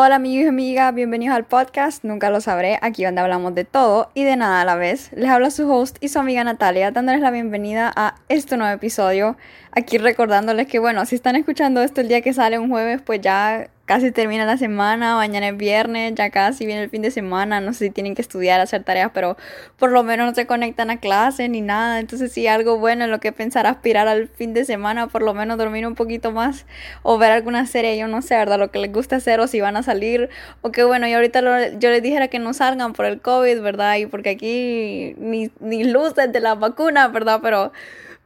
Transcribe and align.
Hola 0.00 0.14
amigos 0.14 0.44
y 0.44 0.48
amigas, 0.48 0.94
bienvenidos 0.94 1.34
al 1.34 1.44
podcast 1.44 2.04
Nunca 2.04 2.30
lo 2.30 2.40
sabré, 2.40 2.78
aquí 2.82 3.02
donde 3.02 3.20
hablamos 3.20 3.52
de 3.56 3.64
todo 3.64 4.12
y 4.14 4.22
de 4.22 4.36
nada 4.36 4.60
a 4.60 4.64
la 4.64 4.76
vez. 4.76 5.10
Les 5.12 5.28
habla 5.28 5.50
su 5.50 5.68
host 5.68 5.96
y 6.00 6.06
su 6.06 6.20
amiga 6.20 6.44
Natalia, 6.44 6.92
dándoles 6.92 7.20
la 7.20 7.32
bienvenida 7.32 7.92
a 7.96 8.14
este 8.28 8.56
nuevo 8.56 8.72
episodio. 8.72 9.36
Aquí 9.72 9.98
recordándoles 9.98 10.68
que 10.68 10.78
bueno, 10.78 11.04
si 11.04 11.16
están 11.16 11.34
escuchando 11.34 11.82
esto 11.82 12.00
el 12.00 12.06
día 12.06 12.20
que 12.20 12.32
sale 12.32 12.60
un 12.60 12.70
jueves, 12.70 13.02
pues 13.02 13.20
ya 13.22 13.70
casi 13.88 14.12
termina 14.12 14.44
la 14.44 14.58
semana, 14.58 15.16
mañana 15.16 15.48
es 15.48 15.56
viernes, 15.56 16.12
ya 16.14 16.28
casi 16.28 16.66
viene 16.66 16.82
el 16.82 16.90
fin 16.90 17.00
de 17.00 17.10
semana, 17.10 17.62
no 17.62 17.72
sé 17.72 17.86
si 17.86 17.90
tienen 17.90 18.14
que 18.14 18.20
estudiar, 18.20 18.60
hacer 18.60 18.84
tareas, 18.84 19.10
pero 19.14 19.38
por 19.78 19.90
lo 19.90 20.02
menos 20.02 20.28
no 20.28 20.34
se 20.34 20.46
conectan 20.46 20.90
a 20.90 21.00
clase 21.00 21.48
ni 21.48 21.62
nada, 21.62 21.98
entonces 21.98 22.30
sí, 22.30 22.46
algo 22.46 22.78
bueno 22.78 23.04
en 23.04 23.10
lo 23.10 23.18
que 23.18 23.32
pensar 23.32 23.66
aspirar 23.66 24.06
al 24.06 24.28
fin 24.28 24.52
de 24.52 24.66
semana, 24.66 25.06
por 25.06 25.22
lo 25.22 25.32
menos 25.32 25.56
dormir 25.56 25.86
un 25.86 25.94
poquito 25.94 26.32
más 26.32 26.66
o 27.02 27.16
ver 27.16 27.32
alguna 27.32 27.64
serie, 27.64 27.96
yo 27.96 28.08
no 28.08 28.20
sé, 28.20 28.36
¿verdad? 28.36 28.58
Lo 28.58 28.70
que 28.70 28.78
les 28.78 28.92
gusta 28.92 29.16
hacer 29.16 29.40
o 29.40 29.46
si 29.46 29.62
van 29.62 29.78
a 29.78 29.82
salir, 29.82 30.28
o 30.60 30.70
que 30.70 30.84
bueno, 30.84 31.08
y 31.08 31.14
ahorita 31.14 31.40
yo 31.78 31.88
les 31.88 32.02
dijera 32.02 32.28
que 32.28 32.38
no 32.38 32.52
salgan 32.52 32.92
por 32.92 33.06
el 33.06 33.22
COVID, 33.22 33.62
¿verdad? 33.62 33.96
Y 33.96 34.04
porque 34.04 34.28
aquí 34.28 35.14
ni, 35.18 35.50
ni 35.60 35.84
luces 35.84 36.30
de 36.30 36.40
la 36.40 36.54
vacuna, 36.54 37.08
¿verdad? 37.08 37.40
Pero... 37.42 37.72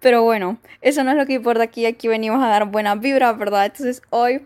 Pero 0.00 0.24
bueno, 0.24 0.58
eso 0.80 1.04
no 1.04 1.12
es 1.12 1.16
lo 1.16 1.26
que 1.26 1.34
importa 1.34 1.62
aquí, 1.62 1.86
aquí 1.86 2.08
venimos 2.08 2.42
a 2.42 2.48
dar 2.48 2.64
buenas 2.64 2.98
vibras, 2.98 3.38
¿verdad? 3.38 3.66
Entonces 3.66 4.02
hoy 4.10 4.44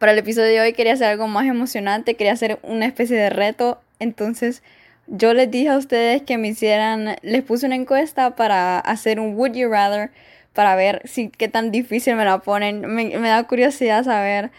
para 0.00 0.12
el 0.12 0.18
episodio 0.18 0.48
de 0.48 0.60
hoy 0.62 0.72
quería 0.72 0.94
hacer 0.94 1.08
algo 1.08 1.28
más 1.28 1.44
emocionante, 1.44 2.14
quería 2.14 2.32
hacer 2.32 2.58
una 2.62 2.86
especie 2.86 3.18
de 3.18 3.28
reto. 3.28 3.82
Entonces 3.98 4.62
yo 5.06 5.34
les 5.34 5.50
dije 5.50 5.68
a 5.68 5.76
ustedes 5.76 6.22
que 6.22 6.38
me 6.38 6.48
hicieran, 6.48 7.16
les 7.20 7.42
puse 7.42 7.66
una 7.66 7.74
encuesta 7.74 8.34
para 8.34 8.78
hacer 8.78 9.20
un 9.20 9.34
Would 9.36 9.52
You 9.52 9.68
Rather, 9.68 10.10
para 10.54 10.74
ver 10.74 11.02
si 11.04 11.28
qué 11.28 11.48
tan 11.48 11.70
difícil 11.70 12.16
me 12.16 12.24
la 12.24 12.38
ponen. 12.38 12.80
Me, 12.86 13.10
da 13.10 13.44
curiosidad 13.44 14.02
saber, 14.02 14.50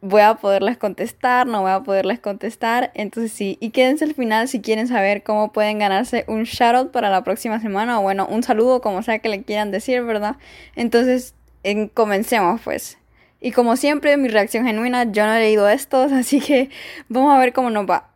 voy 0.00 0.22
a 0.22 0.34
poderles 0.34 0.78
contestar, 0.78 1.46
no 1.46 1.62
voy 1.62 1.70
a 1.70 1.84
poderles 1.84 2.18
contestar. 2.18 2.90
Entonces 2.94 3.30
sí, 3.30 3.58
y 3.60 3.70
quédense 3.70 4.04
al 4.04 4.14
final 4.14 4.48
si 4.48 4.60
quieren 4.60 4.88
saber 4.88 5.22
cómo 5.22 5.52
pueden 5.52 5.78
ganarse 5.78 6.24
un 6.26 6.42
shoutout 6.42 6.90
para 6.90 7.08
la 7.08 7.22
próxima 7.22 7.60
semana, 7.60 8.00
o 8.00 8.02
bueno, 8.02 8.26
un 8.28 8.42
saludo, 8.42 8.80
como 8.80 9.04
sea 9.04 9.20
que 9.20 9.28
le 9.28 9.44
quieran 9.44 9.70
decir, 9.70 10.02
¿verdad? 10.02 10.38
Entonces, 10.74 11.36
en, 11.62 11.86
comencemos 11.86 12.60
pues. 12.64 12.98
Y 13.44 13.50
como 13.50 13.76
siempre, 13.76 14.16
mi 14.16 14.28
reacción 14.28 14.64
genuina, 14.64 15.02
yo 15.10 15.26
no 15.26 15.34
he 15.34 15.40
leído 15.40 15.68
estos, 15.68 16.12
así 16.12 16.40
que 16.40 16.70
vamos 17.08 17.34
a 17.34 17.38
ver 17.38 17.52
cómo 17.52 17.68
nos 17.70 17.90
va. 17.90 18.08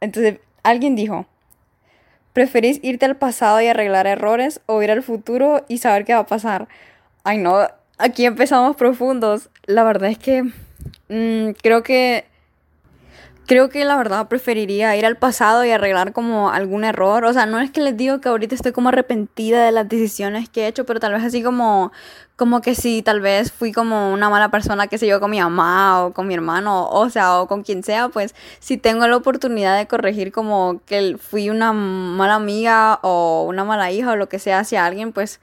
Entonces, 0.00 0.38
alguien 0.62 0.96
dijo, 0.96 1.26
¿preferís 2.32 2.80
irte 2.82 3.04
al 3.04 3.16
pasado 3.16 3.60
y 3.60 3.66
arreglar 3.66 4.06
errores 4.06 4.62
o 4.64 4.82
ir 4.82 4.90
al 4.90 5.02
futuro 5.02 5.66
y 5.68 5.78
saber 5.78 6.06
qué 6.06 6.14
va 6.14 6.20
a 6.20 6.26
pasar? 6.26 6.66
Ay, 7.24 7.36
no, 7.36 7.68
aquí 7.98 8.24
empezamos 8.24 8.74
profundos. 8.74 9.50
La 9.66 9.84
verdad 9.84 10.08
es 10.08 10.18
que 10.18 10.44
mm, 11.08 11.52
creo 11.62 11.82
que 11.82 12.24
creo 13.50 13.68
que 13.68 13.84
la 13.84 13.96
verdad 13.96 14.28
preferiría 14.28 14.96
ir 14.96 15.04
al 15.04 15.16
pasado 15.16 15.64
y 15.64 15.72
arreglar 15.72 16.12
como 16.12 16.50
algún 16.50 16.84
error. 16.84 17.24
O 17.24 17.32
sea, 17.32 17.46
no 17.46 17.58
es 17.58 17.72
que 17.72 17.80
les 17.80 17.96
digo 17.96 18.20
que 18.20 18.28
ahorita 18.28 18.54
estoy 18.54 18.70
como 18.70 18.90
arrepentida 18.90 19.66
de 19.66 19.72
las 19.72 19.88
decisiones 19.88 20.48
que 20.48 20.62
he 20.62 20.66
hecho, 20.68 20.86
pero 20.86 21.00
tal 21.00 21.14
vez 21.14 21.24
así 21.24 21.42
como, 21.42 21.90
como 22.36 22.60
que 22.60 22.76
sí, 22.76 23.02
tal 23.02 23.20
vez 23.20 23.50
fui 23.50 23.72
como 23.72 24.12
una 24.12 24.30
mala 24.30 24.52
persona, 24.52 24.86
que 24.86 24.98
sé 24.98 25.08
yo, 25.08 25.18
con 25.18 25.32
mi 25.32 25.40
mamá 25.40 26.04
o 26.04 26.12
con 26.12 26.28
mi 26.28 26.34
hermano, 26.34 26.88
o 26.90 27.10
sea, 27.10 27.40
o 27.40 27.48
con 27.48 27.64
quien 27.64 27.82
sea, 27.82 28.08
pues 28.08 28.36
si 28.60 28.76
tengo 28.76 29.08
la 29.08 29.16
oportunidad 29.16 29.76
de 29.76 29.88
corregir 29.88 30.30
como 30.30 30.80
que 30.86 31.16
fui 31.18 31.50
una 31.50 31.72
mala 31.72 32.36
amiga 32.36 33.00
o 33.02 33.46
una 33.48 33.64
mala 33.64 33.90
hija 33.90 34.12
o 34.12 34.16
lo 34.16 34.28
que 34.28 34.38
sea 34.38 34.60
hacia 34.60 34.86
alguien, 34.86 35.12
pues 35.12 35.40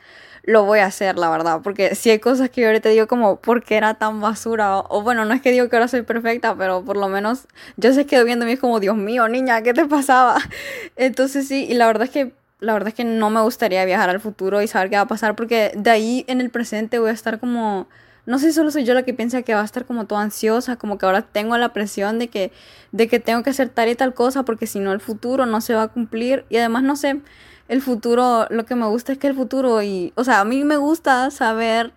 lo 0.47 0.63
voy 0.63 0.79
a 0.79 0.85
hacer, 0.85 1.19
la 1.19 1.29
verdad. 1.29 1.59
Porque 1.61 1.93
si 1.93 2.09
hay 2.09 2.19
cosas 2.19 2.49
que 2.49 2.61
yo 2.61 2.67
ahorita 2.67 2.89
digo 2.89 3.05
como, 3.05 3.35
¿por 3.35 3.63
qué 3.63 3.75
era 3.75 3.95
tan 3.95 4.21
basura? 4.21 4.79
O, 4.79 5.03
bueno, 5.03 5.25
no 5.25 5.33
es 5.33 5.41
que 5.41 5.51
digo 5.51 5.69
que 5.69 5.75
ahora 5.75 5.89
soy 5.89 6.03
perfecta, 6.03 6.55
pero 6.55 6.83
por 6.83 6.95
lo 6.95 7.09
menos 7.09 7.47
yo 7.75 7.93
sé 7.93 8.05
que 8.05 8.23
viendo 8.23 8.45
a 8.45 8.47
mí 8.47 8.55
como, 8.55 8.79
Dios 8.79 8.95
mío, 8.95 9.27
niña, 9.27 9.61
¿qué 9.61 9.73
te 9.73 9.85
pasaba? 9.85 10.37
Entonces 10.95 11.49
sí, 11.49 11.67
y 11.69 11.73
la 11.73 11.85
verdad 11.85 12.03
es 12.05 12.11
que 12.11 12.31
la 12.59 12.73
verdad 12.73 12.87
es 12.87 12.95
que 12.95 13.03
no 13.03 13.29
me 13.29 13.41
gustaría 13.41 13.85
viajar 13.85 14.09
al 14.09 14.19
futuro 14.19 14.61
y 14.63 14.67
saber 14.67 14.89
qué 14.89 14.95
va 14.95 15.03
a 15.03 15.07
pasar 15.07 15.35
porque 15.35 15.73
de 15.75 15.91
ahí 15.91 16.25
en 16.27 16.41
el 16.41 16.49
presente 16.49 16.97
voy 16.97 17.11
a 17.11 17.13
estar 17.13 17.39
como 17.39 17.87
no 18.25 18.39
sé 18.39 18.51
solo 18.51 18.71
soy 18.71 18.83
yo 18.83 18.95
la 18.95 19.03
que 19.03 19.13
piensa 19.13 19.43
que 19.43 19.53
va 19.53 19.61
a 19.61 19.65
estar 19.65 19.85
como 19.85 20.07
toda 20.07 20.23
ansiosa, 20.23 20.75
como 20.75 20.97
que 20.97 21.05
ahora 21.05 21.21
tengo 21.21 21.55
la 21.57 21.71
presión 21.71 22.17
de 22.17 22.29
que 22.29 22.51
de 22.91 23.07
que 23.07 23.19
tengo 23.19 23.43
que 23.43 23.51
hacer 23.51 23.69
tal 23.69 23.89
y 23.89 23.95
tal 23.95 24.15
cosa 24.15 24.41
porque 24.41 24.65
si 24.65 24.79
no 24.79 24.91
el 24.91 25.01
futuro 25.01 25.45
no 25.45 25.61
se 25.61 25.75
va 25.75 25.83
a 25.83 25.87
cumplir 25.89 26.45
y 26.49 26.57
además 26.57 26.81
no 26.81 26.95
sé, 26.95 27.21
el 27.67 27.81
futuro, 27.81 28.47
lo 28.49 28.65
que 28.65 28.75
me 28.75 28.85
gusta 28.85 29.11
es 29.11 29.17
que 29.17 29.27
el 29.27 29.35
futuro 29.35 29.81
y, 29.81 30.13
o 30.15 30.23
sea, 30.23 30.39
a 30.39 30.45
mí 30.45 30.63
me 30.63 30.77
gusta 30.77 31.29
saber, 31.31 31.93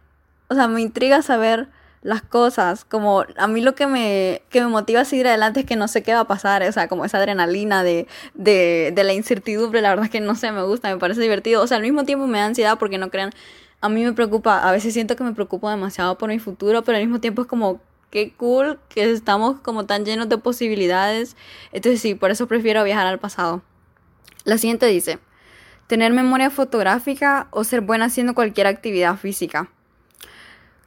o 0.48 0.54
sea, 0.54 0.68
me 0.68 0.80
intriga 0.80 1.22
saber 1.22 1.68
las 2.02 2.22
cosas, 2.22 2.84
como 2.84 3.24
a 3.36 3.46
mí 3.46 3.60
lo 3.60 3.74
que 3.74 3.86
me, 3.86 4.42
que 4.48 4.60
me 4.62 4.68
motiva 4.68 5.00
a 5.00 5.04
seguir 5.04 5.28
adelante 5.28 5.60
es 5.60 5.66
que 5.66 5.76
no 5.76 5.86
sé 5.86 6.02
qué 6.02 6.14
va 6.14 6.20
a 6.20 6.26
pasar, 6.26 6.62
o 6.62 6.72
sea, 6.72 6.88
como 6.88 7.04
esa 7.04 7.18
adrenalina 7.18 7.82
de, 7.82 8.06
de, 8.34 8.92
de 8.94 9.04
la 9.04 9.12
incertidumbre, 9.12 9.82
la 9.82 9.90
verdad 9.90 10.06
es 10.06 10.10
que 10.10 10.20
no 10.20 10.34
sé, 10.34 10.50
me 10.50 10.62
gusta, 10.62 10.88
me 10.88 10.98
parece 10.98 11.20
divertido, 11.20 11.62
o 11.62 11.66
sea, 11.66 11.76
al 11.76 11.82
mismo 11.82 12.04
tiempo 12.04 12.26
me 12.26 12.38
da 12.38 12.46
ansiedad 12.46 12.78
porque 12.78 12.96
no 12.96 13.10
crean, 13.10 13.30
a 13.82 13.88
mí 13.90 14.02
me 14.02 14.12
preocupa, 14.12 14.66
a 14.66 14.72
veces 14.72 14.94
siento 14.94 15.14
que 15.14 15.24
me 15.24 15.34
preocupo 15.34 15.68
demasiado 15.68 16.16
por 16.16 16.30
mi 16.30 16.38
futuro, 16.38 16.82
pero 16.82 16.96
al 16.96 17.04
mismo 17.04 17.20
tiempo 17.20 17.42
es 17.42 17.48
como, 17.48 17.80
qué 18.10 18.32
cool 18.32 18.78
que 18.88 19.10
estamos 19.10 19.60
como 19.60 19.84
tan 19.86 20.04
llenos 20.04 20.28
de 20.28 20.38
posibilidades, 20.38 21.36
entonces 21.72 22.00
sí, 22.00 22.14
por 22.14 22.30
eso 22.30 22.46
prefiero 22.48 22.82
viajar 22.82 23.06
al 23.06 23.18
pasado. 23.18 23.62
La 24.44 24.56
siguiente 24.56 24.86
dice, 24.86 25.18
tener 25.90 26.12
memoria 26.12 26.50
fotográfica 26.50 27.48
o 27.50 27.64
ser 27.64 27.80
buena 27.80 28.04
haciendo 28.04 28.32
cualquier 28.32 28.68
actividad 28.68 29.16
física. 29.16 29.68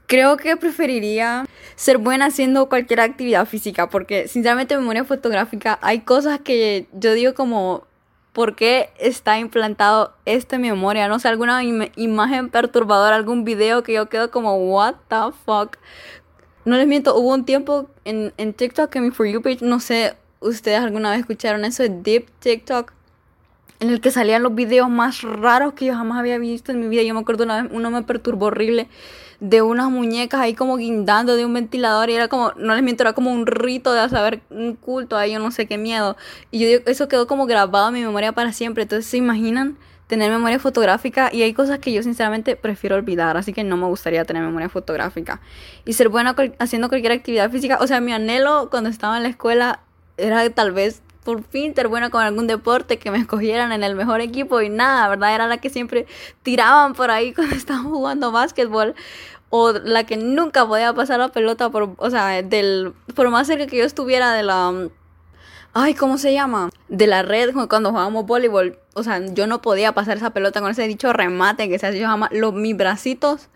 Creo 0.07 0.37
que 0.37 0.55
preferiría 0.55 1.45
ser 1.75 1.97
buena 1.97 2.27
haciendo 2.27 2.69
cualquier 2.69 3.01
actividad 3.01 3.45
física 3.45 3.89
porque 3.89 4.29
sinceramente 4.29 4.77
memoria 4.77 5.03
fotográfica 5.03 5.77
hay 5.81 5.99
cosas 5.99 6.39
que 6.39 6.87
yo 6.93 7.11
digo 7.11 7.33
como 7.33 7.85
¿por 8.31 8.55
qué 8.55 8.91
está 8.97 9.39
implantado 9.39 10.15
mi 10.25 10.69
memoria? 10.69 11.09
No 11.09 11.19
sé, 11.19 11.27
alguna 11.27 11.61
imagen 11.65 12.49
perturbadora, 12.49 13.17
algún 13.17 13.43
video 13.43 13.83
que 13.83 13.91
yo 13.91 14.07
quedo 14.07 14.31
como 14.31 14.55
what 14.55 14.95
the 15.09 15.35
fuck. 15.45 15.79
No 16.63 16.77
les 16.77 16.87
miento, 16.87 17.13
hubo 17.17 17.33
un 17.33 17.43
tiempo 17.43 17.89
en, 18.05 18.31
en 18.37 18.53
TikTok 18.53 18.95
en 18.95 19.03
mi 19.03 19.11
For 19.11 19.27
You 19.27 19.41
page, 19.41 19.57
no 19.65 19.81
sé, 19.81 20.15
ustedes 20.39 20.79
alguna 20.79 21.11
vez 21.11 21.19
escucharon 21.19 21.65
eso 21.65 21.83
de 21.83 21.89
Deep 21.89 22.29
TikTok 22.39 22.93
en 23.83 23.89
el 23.89 23.99
que 23.99 24.11
salían 24.11 24.41
los 24.43 24.55
videos 24.55 24.89
más 24.89 25.23
raros 25.23 25.73
que 25.73 25.85
yo 25.85 25.93
jamás 25.93 26.17
había 26.17 26.37
visto 26.37 26.71
en 26.71 26.79
mi 26.79 26.87
vida. 26.87 27.03
Yo 27.03 27.13
me 27.13 27.19
acuerdo 27.19 27.43
una 27.43 27.63
vez, 27.63 27.71
uno 27.73 27.91
me 27.91 28.01
perturbó 28.01 28.45
horrible 28.45 28.87
de 29.41 29.61
unas 29.61 29.89
muñecas 29.91 30.39
ahí 30.39 30.53
como 30.53 30.77
guindando 30.77 31.35
de 31.35 31.45
un 31.45 31.53
ventilador 31.53 32.09
y 32.09 32.13
era 32.13 32.29
como, 32.29 32.53
no 32.55 32.75
les 32.75 32.83
miento, 32.83 33.03
era 33.03 33.11
como 33.11 33.31
un 33.31 33.45
rito 33.45 33.91
de 33.91 34.07
saber 34.07 34.39
un 34.49 34.75
culto 34.75 35.17
ahí, 35.17 35.33
yo 35.33 35.39
no 35.39 35.51
sé 35.51 35.67
qué 35.67 35.77
miedo. 35.77 36.15
Y 36.49 36.59
yo 36.59 36.67
digo, 36.67 36.83
eso 36.85 37.09
quedó 37.09 37.27
como 37.27 37.45
grabado 37.45 37.89
en 37.89 37.95
mi 37.95 37.99
memoria 37.99 38.31
para 38.31 38.53
siempre. 38.53 38.83
Entonces, 38.83 39.05
¿se 39.05 39.17
imaginan? 39.17 39.77
tener 40.07 40.29
memoria 40.29 40.59
fotográfica 40.59 41.29
y 41.33 41.41
hay 41.41 41.53
cosas 41.53 41.79
que 41.79 41.91
yo 41.91 42.03
sinceramente 42.03 42.55
prefiero 42.55 42.97
olvidar, 42.97 43.35
así 43.35 43.51
que 43.51 43.63
no 43.63 43.77
me 43.77 43.87
gustaría 43.87 44.23
tener 44.25 44.43
memoria 44.43 44.69
fotográfica. 44.69 45.41
Y 45.85 45.93
ser 45.93 46.09
buena 46.09 46.35
haciendo 46.59 46.89
cualquier 46.89 47.13
actividad 47.13 47.49
física, 47.49 47.79
o 47.81 47.87
sea, 47.87 47.99
mi 47.99 48.11
anhelo 48.13 48.69
cuando 48.69 48.89
estaba 48.89 49.17
en 49.17 49.23
la 49.23 49.29
escuela 49.29 49.79
era 50.17 50.47
tal 50.51 50.71
vez 50.71 51.01
por 51.23 51.43
fin 51.43 51.73
ser 51.75 51.87
buena 51.87 52.09
con 52.09 52.21
algún 52.21 52.47
deporte, 52.47 52.99
que 52.99 53.11
me 53.11 53.17
escogieran 53.17 53.71
en 53.71 53.83
el 53.83 53.95
mejor 53.95 54.21
equipo 54.21 54.61
y 54.61 54.69
nada, 54.69 55.07
¿verdad? 55.09 55.33
Era 55.33 55.47
la 55.47 55.57
que 55.57 55.69
siempre 55.69 56.05
tiraban 56.43 56.93
por 56.93 57.11
ahí 57.11 57.33
cuando 57.35 57.55
estaban 57.55 57.85
jugando 57.85 58.31
básquetbol 58.31 58.95
o 59.49 59.71
la 59.71 60.03
que 60.03 60.17
nunca 60.17 60.67
podía 60.67 60.93
pasar 60.93 61.19
la 61.19 61.29
pelota 61.29 61.69
por, 61.69 61.93
o 61.97 62.09
sea, 62.09 62.41
del, 62.41 62.93
por 63.13 63.29
más 63.29 63.47
cerca 63.47 63.67
que 63.67 63.77
yo 63.77 63.85
estuviera 63.85 64.33
de 64.33 64.41
la, 64.41 64.89
ay, 65.73 65.93
¿cómo 65.93 66.17
se 66.17 66.33
llama? 66.33 66.69
De 66.87 67.05
la 67.05 67.21
red 67.21 67.53
cuando 67.69 67.91
jugábamos 67.91 68.25
voleibol, 68.25 68.79
o 68.95 69.03
sea, 69.03 69.23
yo 69.25 69.45
no 69.45 69.61
podía 69.61 69.91
pasar 69.91 70.17
esa 70.17 70.31
pelota 70.31 70.59
con 70.59 70.71
ese 70.71 70.87
dicho 70.87 71.13
remate 71.13 71.69
que 71.69 71.77
se 71.77 71.87
hace 71.87 71.99
yo 71.99 72.07
jamás, 72.07 72.31
los, 72.31 72.53
mis 72.53 72.75
bracitos 72.75 73.49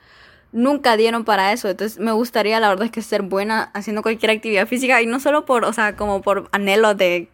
nunca 0.52 0.98
dieron 0.98 1.26
para 1.26 1.54
eso. 1.54 1.70
Entonces 1.70 2.00
me 2.00 2.12
gustaría, 2.12 2.60
la 2.60 2.70
verdad 2.70 2.86
es 2.86 2.92
que 2.92 3.02
ser 3.02 3.22
buena 3.22 3.72
haciendo 3.74 4.02
cualquier 4.02 4.32
actividad 4.32 4.68
física 4.68 5.02
y 5.02 5.06
no 5.06 5.20
solo 5.20 5.46
por, 5.46 5.66
o 5.66 5.74
sea, 5.74 5.96
como 5.96 6.22
por 6.22 6.50
anhelo 6.52 6.96
de, 6.96 7.30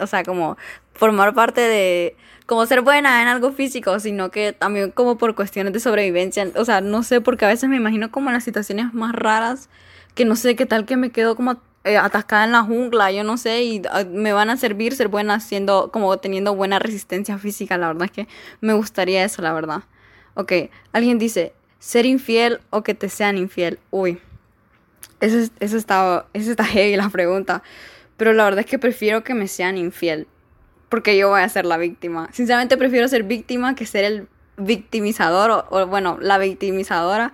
o 0.00 0.06
sea, 0.06 0.22
como 0.24 0.56
formar 0.92 1.34
parte 1.34 1.60
de, 1.60 2.16
como 2.46 2.66
ser 2.66 2.80
buena 2.82 3.22
en 3.22 3.28
algo 3.28 3.52
físico, 3.52 4.00
sino 4.00 4.30
que 4.30 4.52
también 4.52 4.90
como 4.90 5.18
por 5.18 5.34
cuestiones 5.34 5.72
de 5.72 5.80
sobrevivencia. 5.80 6.50
O 6.56 6.64
sea, 6.64 6.80
no 6.80 7.02
sé, 7.02 7.20
porque 7.20 7.44
a 7.44 7.48
veces 7.48 7.68
me 7.68 7.76
imagino 7.76 8.10
como 8.10 8.30
en 8.30 8.34
las 8.34 8.44
situaciones 8.44 8.94
más 8.94 9.14
raras, 9.14 9.68
que 10.14 10.24
no 10.24 10.36
sé 10.36 10.56
qué 10.56 10.66
tal 10.66 10.84
que 10.84 10.96
me 10.96 11.10
quedo 11.10 11.36
como 11.36 11.60
eh, 11.84 11.96
atascada 11.96 12.44
en 12.44 12.52
la 12.52 12.62
jungla, 12.62 13.12
yo 13.12 13.24
no 13.24 13.36
sé, 13.36 13.62
y 13.62 13.82
ah, 13.90 14.04
me 14.04 14.32
van 14.32 14.50
a 14.50 14.56
servir 14.56 14.94
ser 14.94 15.08
buena 15.08 15.34
haciendo, 15.34 15.90
como 15.92 16.16
teniendo 16.18 16.54
buena 16.54 16.78
resistencia 16.78 17.38
física, 17.38 17.78
la 17.78 17.88
verdad 17.88 18.06
es 18.06 18.10
que 18.10 18.28
me 18.60 18.72
gustaría 18.74 19.24
eso, 19.24 19.42
la 19.42 19.52
verdad. 19.52 19.84
Ok, 20.34 20.52
alguien 20.92 21.18
dice, 21.18 21.52
ser 21.78 22.06
infiel 22.06 22.60
o 22.70 22.82
que 22.82 22.94
te 22.94 23.08
sean 23.08 23.38
infiel. 23.38 23.78
Uy, 23.90 24.20
eso, 25.20 25.38
está, 25.60 26.26
eso 26.32 26.50
está 26.50 26.64
heavy 26.64 26.96
la 26.96 27.08
pregunta. 27.08 27.62
Pero 28.16 28.32
la 28.32 28.44
verdad 28.44 28.60
es 28.60 28.66
que 28.66 28.78
prefiero 28.78 29.22
que 29.24 29.34
me 29.34 29.48
sean 29.48 29.76
infiel. 29.76 30.26
Porque 30.88 31.16
yo 31.16 31.28
voy 31.28 31.40
a 31.40 31.48
ser 31.48 31.66
la 31.66 31.76
víctima. 31.76 32.28
Sinceramente 32.32 32.76
prefiero 32.76 33.08
ser 33.08 33.22
víctima 33.22 33.74
que 33.74 33.86
ser 33.86 34.04
el 34.04 34.28
victimizador 34.56 35.66
o, 35.70 35.86
bueno, 35.86 36.18
la 36.20 36.38
victimizadora. 36.38 37.32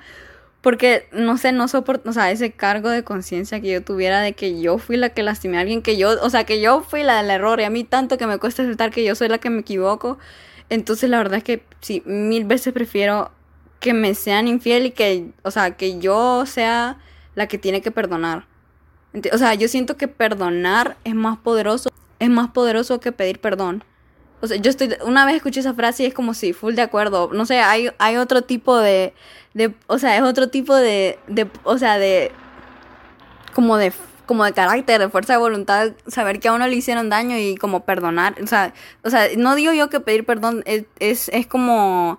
Porque, 0.61 1.09
no 1.13 1.37
sé, 1.37 1.53
no 1.53 1.69
soporto, 1.69 2.09
o 2.09 2.13
sea, 2.13 2.31
ese 2.31 2.53
cargo 2.53 2.89
de 2.89 3.05
conciencia 3.05 3.61
que 3.61 3.71
yo 3.71 3.85
tuviera 3.85 4.21
de 4.21 4.33
que 4.33 4.61
yo 4.61 4.79
fui 4.79 4.97
la 4.97 5.11
que 5.11 5.23
lastimé 5.23 5.59
a 5.59 5.61
alguien, 5.61 5.83
que 5.83 5.99
yo, 5.99 6.19
o 6.23 6.31
sea, 6.31 6.45
que 6.45 6.61
yo 6.61 6.81
fui 6.81 7.03
la 7.03 7.21
del 7.21 7.31
error 7.31 7.61
y 7.61 7.65
a 7.65 7.71
mí 7.71 7.85
tanto 7.85 8.17
que 8.17 8.27
me 8.27 8.39
cuesta 8.39 8.63
aceptar 8.63 8.91
que 8.91 9.05
yo 9.05 9.15
soy 9.15 9.29
la 9.29 9.37
que 9.37 9.51
me 9.51 9.61
equivoco. 9.61 10.19
Entonces, 10.71 11.11
la 11.11 11.19
verdad 11.19 11.37
es 11.37 11.45
que 11.45 11.63
sí, 11.81 12.03
mil 12.07 12.47
veces 12.47 12.73
prefiero 12.73 13.31
que 13.85 13.93
me 13.93 14.15
sean 14.15 14.49
infiel 14.49 14.87
y 14.87 14.91
que, 14.93 15.31
o 15.43 15.51
sea, 15.51 15.73
que 15.73 15.99
yo 15.99 16.47
sea 16.47 16.97
la 17.35 17.49
que 17.49 17.59
tiene 17.59 17.83
que 17.83 17.91
perdonar. 17.91 18.47
O 19.31 19.37
sea, 19.37 19.53
yo 19.53 19.69
siento 19.69 19.99
que 19.99 20.09
perdonar 20.09 20.97
es 21.05 21.15
más 21.15 21.37
poderoso, 21.37 21.91
es 22.19 22.31
más 22.31 22.49
poderoso 22.49 22.99
que 22.99 23.13
pedir 23.13 23.41
perdón. 23.43 23.85
O 24.41 24.47
sea, 24.47 24.57
yo 24.57 24.71
estoy, 24.71 24.97
una 25.05 25.27
vez 25.27 25.37
escuché 25.37 25.61
esa 25.61 25.75
frase 25.75 26.05
y 26.05 26.07
es 26.07 26.15
como 26.15 26.33
si, 26.33 26.55
full 26.55 26.77
de 26.77 26.81
acuerdo. 26.81 27.29
No 27.35 27.45
sé, 27.45 27.59
hay, 27.59 27.91
hay 27.99 28.17
otro 28.17 28.41
tipo 28.41 28.79
de, 28.79 29.13
de, 29.53 29.75
o 29.87 29.99
sea, 29.99 30.17
es 30.17 30.23
otro 30.23 30.49
tipo 30.49 30.75
de, 30.75 31.19
de, 31.27 31.47
o 31.65 31.77
sea, 31.77 31.99
de, 31.99 32.33
como 33.53 33.77
de, 33.77 33.93
como 34.25 34.47
de 34.47 34.55
carácter, 34.55 34.99
de 34.99 35.11
fuerza 35.11 35.35
de 35.35 35.41
voluntad, 35.41 35.93
saber 36.07 36.41
que 36.41 36.49
a 36.49 36.55
uno 36.55 36.67
le 36.67 36.75
hicieron 36.75 37.11
daño 37.11 37.37
y 37.37 37.57
como 37.57 37.85
perdonar. 37.85 38.35
O 38.43 38.47
sea, 38.47 38.73
o 39.03 39.11
sea, 39.11 39.29
no 39.37 39.55
digo 39.55 39.75
yo 39.75 39.91
que 39.91 40.01
pedir 40.01 40.25
perdón 40.25 40.63
es, 40.65 40.87
es, 41.01 41.29
es 41.29 41.47
como 41.47 42.19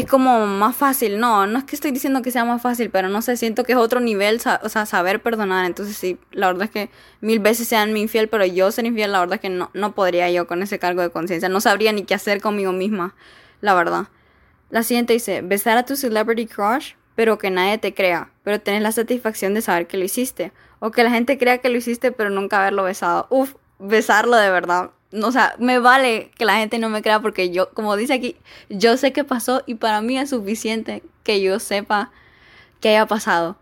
es 0.00 0.06
como 0.06 0.46
más 0.46 0.76
fácil. 0.76 1.18
No, 1.18 1.46
no 1.46 1.58
es 1.58 1.64
que 1.64 1.76
estoy 1.76 1.90
diciendo 1.90 2.22
que 2.22 2.30
sea 2.30 2.44
más 2.44 2.62
fácil, 2.62 2.90
pero 2.90 3.08
no 3.08 3.22
sé, 3.22 3.36
siento 3.36 3.64
que 3.64 3.72
es 3.72 3.78
otro 3.78 4.00
nivel, 4.00 4.40
o 4.62 4.68
sea, 4.68 4.86
saber 4.86 5.22
perdonar. 5.22 5.64
Entonces 5.64 5.96
sí, 5.96 6.18
la 6.32 6.48
verdad 6.48 6.64
es 6.64 6.70
que 6.70 6.90
mil 7.20 7.38
veces 7.40 7.68
sean 7.68 7.92
mi 7.92 8.02
infiel, 8.02 8.28
pero 8.28 8.44
yo 8.44 8.70
ser 8.72 8.86
infiel, 8.86 9.12
la 9.12 9.20
verdad 9.20 9.36
es 9.36 9.40
que 9.40 9.48
no, 9.48 9.70
no 9.74 9.94
podría 9.94 10.30
yo 10.30 10.46
con 10.46 10.62
ese 10.62 10.78
cargo 10.78 11.02
de 11.02 11.10
conciencia. 11.10 11.48
No 11.48 11.60
sabría 11.60 11.92
ni 11.92 12.04
qué 12.04 12.14
hacer 12.14 12.40
conmigo 12.40 12.72
misma, 12.72 13.14
la 13.60 13.74
verdad. 13.74 14.08
La 14.70 14.82
siguiente 14.82 15.12
dice, 15.12 15.42
besar 15.42 15.78
a 15.78 15.84
tu 15.84 15.96
celebrity 15.96 16.46
crush, 16.46 16.94
pero 17.14 17.38
que 17.38 17.50
nadie 17.50 17.78
te 17.78 17.94
crea, 17.94 18.30
pero 18.42 18.60
tenés 18.60 18.82
la 18.82 18.92
satisfacción 18.92 19.54
de 19.54 19.62
saber 19.62 19.86
que 19.86 19.96
lo 19.96 20.04
hiciste. 20.04 20.52
O 20.78 20.90
que 20.90 21.04
la 21.04 21.10
gente 21.10 21.38
crea 21.38 21.58
que 21.58 21.70
lo 21.70 21.78
hiciste, 21.78 22.12
pero 22.12 22.28
nunca 22.28 22.58
haberlo 22.58 22.82
besado. 22.82 23.26
Uf, 23.30 23.54
besarlo 23.78 24.36
de 24.36 24.50
verdad 24.50 24.90
o 25.12 25.32
sea, 25.32 25.54
me 25.58 25.78
vale 25.78 26.30
que 26.36 26.44
la 26.44 26.56
gente 26.56 26.78
no 26.78 26.88
me 26.88 27.02
crea 27.02 27.20
porque 27.20 27.50
yo, 27.50 27.70
como 27.70 27.96
dice 27.96 28.14
aquí, 28.14 28.36
yo 28.68 28.96
sé 28.96 29.12
qué 29.12 29.24
pasó 29.24 29.62
y 29.66 29.76
para 29.76 30.00
mí 30.00 30.18
es 30.18 30.30
suficiente 30.30 31.02
que 31.22 31.40
yo 31.40 31.58
sepa 31.58 32.10
que 32.80 32.90
haya 32.90 33.06
pasado. 33.06 33.56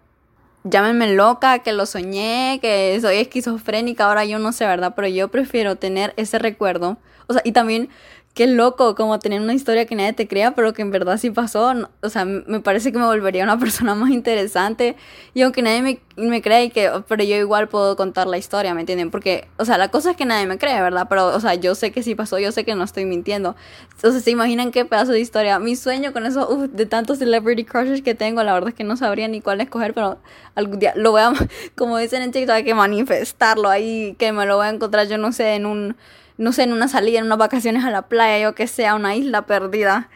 Llámenme 0.65 1.15
loca, 1.15 1.59
que 1.59 1.73
lo 1.73 1.85
soñé, 1.85 2.59
que 2.63 2.99
soy 3.01 3.17
esquizofrénica, 3.17 4.07
ahora 4.07 4.25
yo 4.25 4.39
no 4.39 4.53
sé, 4.53 4.67
¿verdad? 4.67 4.95
Pero 4.97 5.09
yo 5.09 5.29
prefiero 5.29 5.77
tener 5.77 6.15
ese 6.17 6.39
recuerdo. 6.39 6.97
O 7.27 7.35
sea, 7.35 7.43
y 7.45 7.53
también 7.53 7.91
qué 8.35 8.49
loco 8.49 8.97
como 8.97 9.21
tener 9.21 9.41
una 9.41 9.55
historia 9.55 9.87
que 9.87 9.95
nadie 9.95 10.13
te 10.13 10.27
crea, 10.27 10.57
pero 10.57 10.73
que 10.73 10.83
en 10.83 10.91
verdad 10.91 11.19
sí 11.19 11.31
pasó. 11.31 11.73
O 12.03 12.09
sea, 12.09 12.25
me 12.25 12.59
parece 12.61 12.91
que 12.91 12.99
me 12.99 13.05
volvería 13.05 13.45
una 13.45 13.59
persona 13.61 13.95
más 13.95 14.11
interesante. 14.11 14.97
Y 15.35 15.43
aunque 15.43 15.63
nadie 15.63 15.83
me, 15.83 16.01
me 16.17 16.43
cree, 16.43 16.71
que, 16.71 16.91
pero 17.07 17.23
yo 17.23 17.37
igual 17.37 17.69
puedo 17.69 17.95
contar 17.97 18.27
la 18.27 18.37
historia, 18.37 18.75
¿me 18.75 18.81
entienden? 18.81 19.13
Porque, 19.13 19.47
o 19.57 19.65
sea, 19.65 19.79
la 19.79 19.89
cosa 19.89 20.11
es 20.11 20.17
que 20.17 20.25
nadie 20.25 20.47
me 20.47 20.59
cree, 20.59 20.83
¿verdad? 20.83 21.07
Pero, 21.09 21.29
o 21.29 21.39
sea, 21.39 21.55
yo 21.55 21.77
sé 21.77 21.93
que 21.93 22.03
sí 22.03 22.17
pasó, 22.17 22.41
yo 22.41 22.51
sé 22.51 22.65
que 22.65 22.75
no 22.75 22.83
estoy 22.83 23.05
mintiendo. 23.05 23.55
Entonces, 23.95 24.25
¿se 24.25 24.33
imaginan 24.33 24.73
qué 24.73 24.85
pedazo 24.85 25.13
de 25.13 25.21
historia? 25.21 25.61
Mi 25.61 25.77
sueño 25.77 26.13
con 26.13 26.27
eso, 26.27 26.67
de 26.73 26.87
tantos 26.87 27.19
celebrity 27.19 27.65
crushes 27.65 28.03
que 28.03 28.17
tengo, 28.17 28.43
la 28.43 28.53
verdad 28.53 28.71
es 28.71 28.75
que 28.75 28.85
no 28.85 28.97
sabría 28.97 29.29
ni 29.29 29.41
cuál 29.43 29.61
escoger, 29.61 29.95
pero 29.95 30.19
algún 30.57 30.81
día 30.81 30.93
lo 30.97 31.13
voy 31.13 31.21
a, 31.21 31.33
como 31.77 31.99
dicen 31.99 32.23
en 32.23 32.33
TikTok, 32.33 32.57
hay 32.57 32.65
que 32.65 32.75
manifestarlo 32.75 33.69
ahí, 33.69 34.17
que 34.19 34.33
me 34.33 34.45
lo 34.45 34.57
voy 34.57 34.67
a 34.67 34.71
encontrar, 34.71 35.07
yo 35.07 35.19
no 35.19 35.31
sé, 35.31 35.55
en 35.55 35.67
un 35.67 35.97
no 36.37 36.53
sé, 36.53 36.65
en 36.65 36.73
una 36.73 36.89
salida, 36.89 37.19
en 37.19 37.27
unas 37.27 37.39
vacaciones 37.39 37.85
a 37.85 37.91
la 37.91 38.03
playa, 38.03 38.43
yo 38.43 38.55
que 38.55 38.67
sea, 38.67 38.95
una 38.95 39.15
isla 39.15 39.47
perdida. 39.47 40.09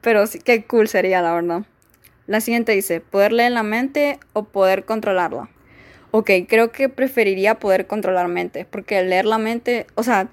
Pero 0.00 0.26
sí, 0.26 0.38
qué 0.38 0.64
cool 0.64 0.88
sería, 0.88 1.22
la 1.22 1.34
verdad. 1.34 1.62
La 2.26 2.40
siguiente 2.40 2.72
dice, 2.72 3.00
poder 3.00 3.32
leer 3.32 3.52
la 3.52 3.62
mente 3.62 4.18
o 4.32 4.44
poder 4.44 4.84
controlarla. 4.84 5.48
Ok, 6.10 6.30
creo 6.48 6.72
que 6.72 6.88
preferiría 6.88 7.56
poder 7.56 7.86
controlar 7.86 8.28
mente, 8.28 8.64
porque 8.64 9.02
leer 9.02 9.26
la 9.26 9.38
mente, 9.38 9.86
o 9.96 10.02
sea, 10.02 10.28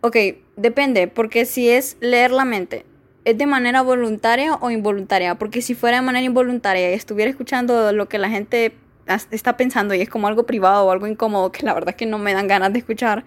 ok, 0.00 0.16
depende, 0.56 1.08
porque 1.08 1.44
si 1.44 1.68
es 1.68 1.96
leer 2.00 2.30
la 2.30 2.44
mente, 2.44 2.84
¿es 3.24 3.38
de 3.38 3.46
manera 3.46 3.82
voluntaria 3.82 4.54
o 4.54 4.70
involuntaria? 4.70 5.36
Porque 5.36 5.62
si 5.62 5.74
fuera 5.74 5.98
de 5.98 6.02
manera 6.02 6.24
involuntaria 6.24 6.90
y 6.90 6.94
estuviera 6.94 7.30
escuchando 7.30 7.92
lo 7.92 8.08
que 8.08 8.18
la 8.18 8.28
gente 8.28 8.72
está 9.30 9.56
pensando 9.56 9.94
y 9.94 10.00
es 10.00 10.08
como 10.08 10.28
algo 10.28 10.44
privado 10.44 10.86
o 10.86 10.90
algo 10.90 11.06
incómodo 11.06 11.52
que 11.52 11.64
la 11.64 11.74
verdad 11.74 11.90
es 11.90 11.96
que 11.96 12.06
no 12.06 12.18
me 12.18 12.34
dan 12.34 12.46
ganas 12.48 12.72
de 12.72 12.80
escuchar, 12.80 13.24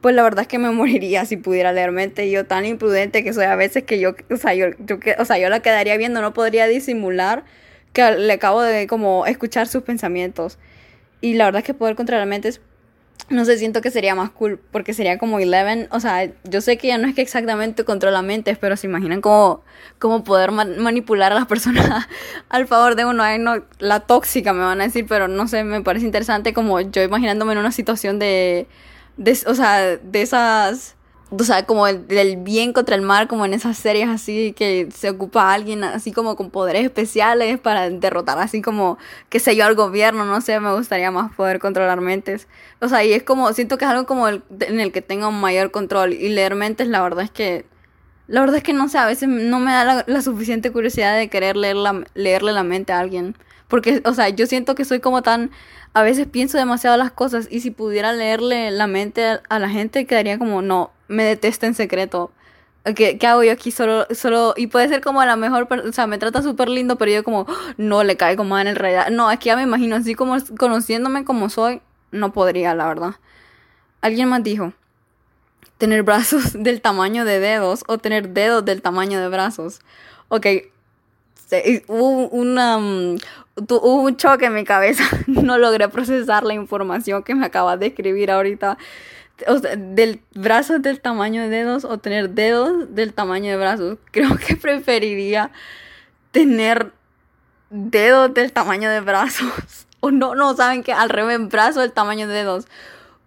pues 0.00 0.14
la 0.14 0.22
verdad 0.22 0.42
es 0.42 0.48
que 0.48 0.58
me 0.58 0.70
moriría 0.72 1.24
si 1.24 1.36
pudiera 1.36 1.72
leer 1.72 1.92
mente. 1.92 2.30
Yo 2.30 2.46
tan 2.46 2.64
imprudente 2.66 3.24
que 3.24 3.32
soy 3.32 3.44
a 3.44 3.56
veces 3.56 3.84
que 3.84 3.98
yo, 3.98 4.14
o 4.30 4.36
sea, 4.36 4.54
yo, 4.54 4.66
yo, 4.78 4.96
o 5.18 5.24
sea, 5.24 5.38
yo 5.38 5.48
la 5.48 5.60
quedaría 5.60 5.96
viendo, 5.96 6.20
no 6.20 6.34
podría 6.34 6.66
disimular 6.66 7.44
que 7.92 8.10
le 8.12 8.32
acabo 8.32 8.62
de 8.62 8.86
como 8.86 9.26
escuchar 9.26 9.68
sus 9.68 9.82
pensamientos. 9.82 10.58
Y 11.20 11.34
la 11.34 11.46
verdad 11.46 11.60
es 11.60 11.66
que 11.66 11.74
poder 11.74 11.96
controlar 11.96 12.26
la 12.26 12.30
mente 12.30 12.48
es 12.48 12.60
no 13.30 13.44
sé, 13.44 13.58
siento 13.58 13.80
que 13.80 13.90
sería 13.90 14.14
más 14.14 14.30
cool 14.30 14.60
porque 14.70 14.94
sería 14.94 15.18
como 15.18 15.38
Eleven. 15.38 15.88
O 15.90 16.00
sea, 16.00 16.30
yo 16.44 16.60
sé 16.60 16.76
que 16.76 16.88
ya 16.88 16.98
no 16.98 17.08
es 17.08 17.14
que 17.14 17.22
exactamente 17.22 17.84
controla 17.84 18.22
mentes, 18.22 18.58
pero 18.58 18.76
se 18.76 18.86
imaginan 18.86 19.20
cómo, 19.20 19.62
poder 20.24 20.52
manipular 20.52 21.32
a 21.32 21.34
las 21.34 21.46
personas 21.46 22.06
al 22.48 22.66
favor 22.66 22.96
de 22.96 23.04
uno. 23.04 23.22
Ay, 23.22 23.38
no, 23.38 23.62
la 23.78 24.00
tóxica 24.00 24.52
me 24.52 24.60
van 24.60 24.80
a 24.80 24.84
decir, 24.84 25.06
pero 25.08 25.28
no 25.28 25.48
sé, 25.48 25.64
me 25.64 25.80
parece 25.82 26.06
interesante 26.06 26.52
como 26.52 26.80
yo 26.80 27.02
imaginándome 27.02 27.52
en 27.52 27.58
una 27.58 27.72
situación 27.72 28.18
de, 28.18 28.66
de 29.16 29.38
o 29.46 29.54
sea, 29.54 29.96
de 29.96 30.22
esas 30.22 30.96
o 31.38 31.44
sea, 31.44 31.66
como 31.66 31.86
el, 31.86 32.06
del 32.06 32.36
bien 32.36 32.72
contra 32.72 32.94
el 32.96 33.02
mal, 33.02 33.28
como 33.28 33.44
en 33.44 33.54
esas 33.54 33.76
series 33.76 34.08
así 34.08 34.52
que 34.56 34.88
se 34.94 35.10
ocupa 35.10 35.52
alguien 35.52 35.84
así 35.84 36.12
como 36.12 36.36
con 36.36 36.50
poderes 36.50 36.84
especiales 36.84 37.58
para 37.58 37.90
derrotar 37.90 38.38
así 38.38 38.62
como, 38.62 38.98
qué 39.28 39.38
sé 39.40 39.56
yo, 39.56 39.64
al 39.64 39.74
gobierno, 39.74 40.24
no 40.24 40.40
sé, 40.40 40.58
me 40.60 40.72
gustaría 40.74 41.10
más 41.10 41.32
poder 41.34 41.58
controlar 41.58 42.00
mentes. 42.00 42.48
O 42.80 42.88
sea, 42.88 43.04
y 43.04 43.12
es 43.12 43.22
como, 43.22 43.52
siento 43.52 43.78
que 43.78 43.84
es 43.84 43.90
algo 43.90 44.06
como 44.06 44.28
el, 44.28 44.42
en 44.60 44.80
el 44.80 44.92
que 44.92 45.02
tenga 45.02 45.28
un 45.28 45.40
mayor 45.40 45.70
control 45.70 46.12
y 46.12 46.28
leer 46.28 46.54
mentes, 46.54 46.88
la 46.88 47.02
verdad 47.02 47.24
es 47.24 47.30
que, 47.30 47.66
la 48.26 48.40
verdad 48.40 48.56
es 48.56 48.62
que 48.62 48.72
no 48.72 48.88
sé, 48.88 48.98
a 48.98 49.06
veces 49.06 49.28
no 49.28 49.60
me 49.60 49.72
da 49.72 50.04
la, 50.06 50.22
suficiente 50.22 50.72
curiosidad 50.72 51.16
de 51.16 51.28
querer 51.28 51.56
leer 51.56 51.76
la, 51.76 52.04
leerle 52.14 52.52
la 52.52 52.62
mente 52.62 52.92
a 52.92 53.00
alguien. 53.00 53.36
Porque, 53.74 54.02
o 54.04 54.14
sea, 54.14 54.28
yo 54.28 54.46
siento 54.46 54.76
que 54.76 54.84
soy 54.84 55.00
como 55.00 55.22
tan 55.22 55.50
a 55.94 56.04
veces 56.04 56.28
pienso 56.28 56.56
demasiado 56.56 56.96
las 56.96 57.10
cosas 57.10 57.48
y 57.50 57.58
si 57.58 57.72
pudiera 57.72 58.12
leerle 58.12 58.70
la 58.70 58.86
mente 58.86 59.40
a, 59.48 59.58
la 59.58 59.68
gente 59.68 60.06
quedaría 60.06 60.38
como, 60.38 60.62
no, 60.62 60.92
me 61.08 61.24
detesta 61.24 61.66
en 61.66 61.74
secreto. 61.74 62.30
¿Qué, 62.94 63.18
¿Qué, 63.18 63.26
hago 63.26 63.42
yo 63.42 63.50
aquí 63.50 63.72
solo, 63.72 64.06
solo? 64.14 64.54
Y 64.56 64.68
puede 64.68 64.88
ser 64.88 65.00
como 65.00 65.24
la 65.24 65.34
mejor, 65.34 65.66
o 65.72 65.92
sea, 65.92 66.06
me 66.06 66.18
trata 66.18 66.40
súper 66.40 66.68
lindo, 66.68 66.94
pero 66.98 67.10
yo 67.10 67.24
como, 67.24 67.48
no, 67.76 68.04
le 68.04 68.16
cae 68.16 68.36
como 68.36 68.56
en 68.60 68.68
el 68.68 68.76
realidad. 68.76 69.08
No, 69.10 69.28
que 69.40 69.46
ya 69.46 69.56
me 69.56 69.64
imagino, 69.64 69.96
así 69.96 70.14
como 70.14 70.36
conociéndome 70.56 71.24
como 71.24 71.50
soy, 71.50 71.82
no 72.12 72.32
podría, 72.32 72.76
la 72.76 72.86
verdad. 72.86 73.16
Alguien 74.02 74.28
más 74.28 74.44
dijo, 74.44 74.72
tener 75.78 76.04
brazos 76.04 76.52
del 76.62 76.80
tamaño 76.80 77.24
de 77.24 77.40
dedos 77.40 77.82
o 77.88 77.98
tener 77.98 78.28
dedos 78.28 78.64
del 78.64 78.82
tamaño 78.82 79.20
de 79.20 79.26
brazos. 79.26 79.80
Ok, 80.28 80.46
hubo 81.88 82.28
una, 82.28 82.78
mm, 83.56 83.64
hubo 83.68 84.02
un 84.02 84.16
choque 84.16 84.46
en 84.46 84.54
mi 84.54 84.64
cabeza. 84.64 85.04
No 85.26 85.58
logré 85.58 85.88
procesar 85.88 86.44
la 86.44 86.54
información 86.54 87.22
que 87.22 87.34
me 87.34 87.46
acabas 87.46 87.78
de 87.80 87.86
escribir 87.86 88.30
ahorita. 88.30 88.78
O 89.48 89.58
sea, 89.58 89.76
del 89.76 90.20
brazos 90.34 90.80
del 90.80 91.00
tamaño 91.00 91.42
de 91.42 91.48
dedos 91.48 91.84
o 91.84 91.98
tener 91.98 92.30
dedos 92.30 92.94
del 92.94 93.12
tamaño 93.12 93.50
de 93.50 93.56
brazos. 93.56 93.98
Creo 94.10 94.36
que 94.36 94.56
preferiría 94.56 95.50
tener 96.30 96.92
dedos 97.70 98.32
del 98.34 98.52
tamaño 98.52 98.90
de 98.90 99.00
brazos. 99.00 99.50
O 100.06 100.10
no, 100.10 100.34
no, 100.34 100.54
saben 100.54 100.82
que 100.82 100.92
al 100.92 101.08
revés, 101.08 101.48
brazos 101.48 101.80
del 101.80 101.92
tamaño 101.92 102.28
de 102.28 102.34
dedos. 102.34 102.66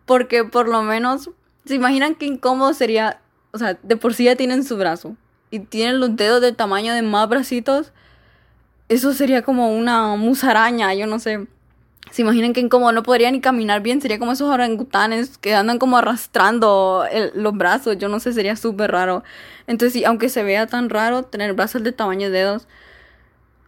Porque 0.06 0.44
por 0.44 0.68
lo 0.68 0.84
menos, 0.84 1.32
¿se 1.66 1.74
imaginan 1.74 2.14
qué 2.14 2.28
incómodo 2.28 2.72
sería? 2.76 3.20
O 3.50 3.58
sea, 3.58 3.80
de 3.82 3.98
por 3.98 4.14
sí 4.14 4.26
ya 4.26 4.36
tienen 4.36 4.64
su 4.64 4.78
brazo. 4.78 5.16
Y 5.50 5.62
tienen 5.62 6.00
los 6.00 6.16
dedos 6.16 6.40
del 6.40 6.56
tamaño 6.56 6.94
de 6.94 7.02
más 7.02 7.28
bracitos 7.28 7.94
eso 8.90 9.14
sería 9.14 9.42
como 9.42 9.76
una 9.76 10.16
musaraña, 10.16 10.94
yo 10.94 11.08
no 11.08 11.20
sé. 11.20 11.48
Se 12.12 12.22
imaginan 12.22 12.54
que 12.54 12.70
como 12.70 12.92
no 12.94 13.04
podría 13.04 13.30
ni 13.32 13.42
caminar 13.42 13.82
bien, 13.82 14.02
sería 14.02 14.18
como 14.18 14.32
esos 14.32 14.50
orangutanes 14.50 15.38
que 15.38 15.54
andan 15.54 15.78
como 15.78 15.98
arrastrando 15.98 17.06
los 17.34 17.54
brazos, 17.54 17.98
yo 17.98 18.08
no 18.08 18.20
sé, 18.22 18.32
sería 18.32 18.56
súper 18.56 18.92
raro. 18.92 19.24
Entonces, 19.68 19.94
sí, 19.94 20.06
aunque 20.06 20.30
se 20.30 20.44
vea 20.44 20.68
tan 20.68 20.90
raro 20.90 21.24
tener 21.24 21.54
brazos 21.54 21.84
de 21.84 21.92
tamaño 21.92 22.30
de 22.30 22.40
dedos, 22.40 22.68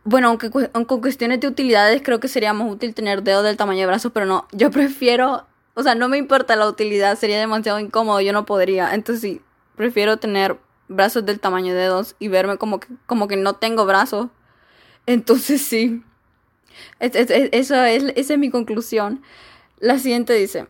bueno, 0.06 0.30
aunque, 0.30 0.50
con 0.50 0.86
cuestiones 0.86 1.42
de 1.42 1.48
utilidades 1.48 2.02
creo 2.04 2.22
que 2.22 2.30
sería 2.30 2.54
más 2.54 2.72
útil 2.72 2.94
tener 2.94 3.24
dedos 3.24 3.44
del 3.44 3.58
tamaño 3.58 3.82
de 3.82 3.88
brazos, 3.88 4.12
pero 4.14 4.26
no, 4.26 4.48
yo 4.54 4.72
prefiero, 4.72 5.46
o 5.74 5.84
sea, 5.84 5.96
no 5.96 6.08
me 6.08 6.18
importa 6.18 6.56
la 6.56 6.68
utilidad, 6.68 7.18
sería 7.18 7.40
demasiado 7.40 7.80
incómodo, 7.80 8.22
yo 8.22 8.32
no 8.32 8.46
podría. 8.46 8.94
Entonces, 8.96 9.22
sí, 9.22 9.42
prefiero 9.76 10.18
tener 10.18 10.58
brazos 10.88 11.26
del 11.26 11.42
tamaño 11.42 11.74
de 11.74 11.82
dedos 11.82 12.16
y 12.20 12.30
verme 12.30 12.58
como 12.58 12.80
que, 12.80 12.88
como 13.06 13.28
que 13.28 13.36
no 13.36 13.54
tengo 13.54 13.86
brazos 13.86 14.30
entonces 15.06 15.62
sí, 15.62 16.04
eso 17.00 17.84
es, 17.84 18.04
esa 18.16 18.34
es 18.34 18.40
mi 18.40 18.50
conclusión. 18.50 19.22
La 19.80 20.00
siguiente 20.00 20.34
dice, 20.34 20.68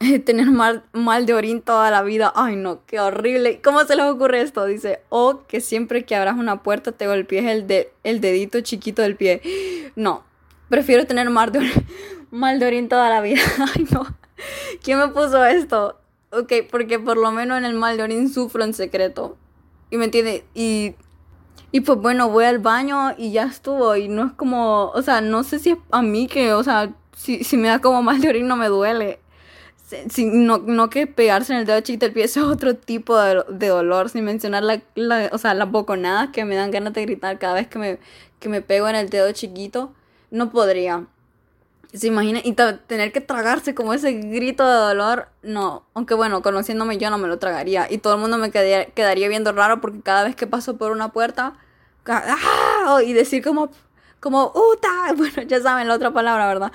tener 0.24 0.50
mal, 0.50 0.84
mal 0.92 1.26
de 1.26 1.34
orín 1.34 1.60
toda 1.62 1.90
la 1.90 2.02
vida. 2.02 2.32
Ay, 2.34 2.56
no, 2.56 2.84
qué 2.86 3.00
horrible. 3.00 3.60
¿Cómo 3.62 3.84
se 3.84 3.96
les 3.96 4.06
ocurre 4.06 4.40
esto? 4.40 4.64
Dice, 4.64 5.00
o 5.10 5.46
que 5.46 5.60
siempre 5.60 6.04
que 6.04 6.16
abras 6.16 6.36
una 6.36 6.62
puerta 6.62 6.92
te 6.92 7.06
golpees 7.06 7.46
el, 7.46 7.66
de, 7.66 7.92
el 8.02 8.20
dedito 8.20 8.60
chiquito 8.60 9.02
del 9.02 9.16
pie. 9.16 9.42
No, 9.96 10.22
prefiero 10.68 11.04
tener 11.04 11.28
mal 11.30 11.50
de, 11.50 11.68
mal 12.30 12.60
de 12.60 12.66
orín 12.66 12.88
toda 12.88 13.10
la 13.10 13.20
vida. 13.20 13.40
Ay, 13.74 13.86
no. 13.90 14.06
¿Quién 14.82 14.98
me 14.98 15.08
puso 15.08 15.44
esto? 15.44 15.98
Ok, 16.30 16.52
porque 16.70 17.00
por 17.00 17.16
lo 17.16 17.32
menos 17.32 17.58
en 17.58 17.64
el 17.64 17.74
mal 17.74 17.96
de 17.96 18.04
orín 18.04 18.32
sufro 18.32 18.62
en 18.62 18.72
secreto. 18.72 19.36
Y 19.90 19.96
me 19.96 20.04
entiende, 20.04 20.44
y, 20.54 20.94
y 21.72 21.80
pues 21.80 21.98
bueno, 21.98 22.28
voy 22.28 22.44
al 22.44 22.58
baño 22.58 23.14
y 23.16 23.32
ya 23.32 23.44
estuvo. 23.44 23.94
Y 23.96 24.08
no 24.08 24.26
es 24.26 24.32
como, 24.32 24.90
o 24.90 25.02
sea, 25.02 25.20
no 25.20 25.44
sé 25.44 25.58
si 25.58 25.70
es 25.70 25.78
a 25.90 26.02
mí 26.02 26.26
que, 26.26 26.52
o 26.52 26.62
sea, 26.62 26.92
si, 27.16 27.44
si 27.44 27.56
me 27.56 27.68
da 27.68 27.80
como 27.80 28.02
mal 28.02 28.20
de 28.20 28.28
orín 28.28 28.48
no 28.48 28.56
me 28.56 28.68
duele. 28.68 29.20
Si, 30.08 30.24
no, 30.24 30.88
que 30.90 31.06
pegarse 31.08 31.52
en 31.52 31.60
el 31.60 31.66
dedo 31.66 31.80
chiquito 31.80 32.06
del 32.06 32.12
pie, 32.14 32.24
eso 32.24 32.40
es 32.40 32.46
otro 32.46 32.76
tipo 32.76 33.18
de, 33.18 33.44
de 33.48 33.68
dolor, 33.68 34.08
sin 34.08 34.24
mencionar 34.24 34.62
la, 34.62 34.82
la, 34.94 35.30
o 35.32 35.38
sea, 35.38 35.54
las 35.54 35.70
boconadas 35.70 36.30
que 36.30 36.44
me 36.44 36.54
dan 36.54 36.70
ganas 36.70 36.92
de 36.92 37.02
gritar 37.02 37.38
cada 37.38 37.54
vez 37.54 37.68
que 37.68 37.78
me, 37.78 37.98
que 38.38 38.48
me 38.48 38.62
pego 38.62 38.88
en 38.88 38.96
el 38.96 39.10
dedo 39.10 39.30
chiquito. 39.32 39.92
No 40.30 40.50
podría. 40.50 41.06
¿Se 41.92 42.06
imagina? 42.06 42.40
Y 42.44 42.52
tener 42.52 43.10
que 43.12 43.20
tragarse 43.20 43.74
como 43.74 43.92
ese 43.92 44.12
grito 44.12 44.64
de 44.64 44.74
dolor, 44.74 45.28
no. 45.42 45.84
Aunque 45.94 46.14
bueno, 46.14 46.40
conociéndome 46.40 46.98
yo 46.98 47.10
no 47.10 47.18
me 47.18 47.26
lo 47.26 47.38
tragaría. 47.38 47.90
Y 47.90 47.98
todo 47.98 48.14
el 48.14 48.20
mundo 48.20 48.38
me 48.38 48.52
quedaría, 48.52 48.86
quedaría 48.86 49.28
viendo 49.28 49.50
raro 49.52 49.80
porque 49.80 50.00
cada 50.00 50.24
vez 50.24 50.36
que 50.36 50.46
paso 50.46 50.76
por 50.76 50.92
una 50.92 51.12
puerta, 51.12 51.54
¡ah! 52.06 53.00
y 53.04 53.12
decir 53.12 53.42
como, 53.42 53.70
como, 54.20 54.52
¡uta! 54.54 54.88
Bueno, 55.16 55.42
ya 55.42 55.60
saben 55.60 55.88
la 55.88 55.94
otra 55.94 56.12
palabra, 56.12 56.46
¿verdad? 56.46 56.72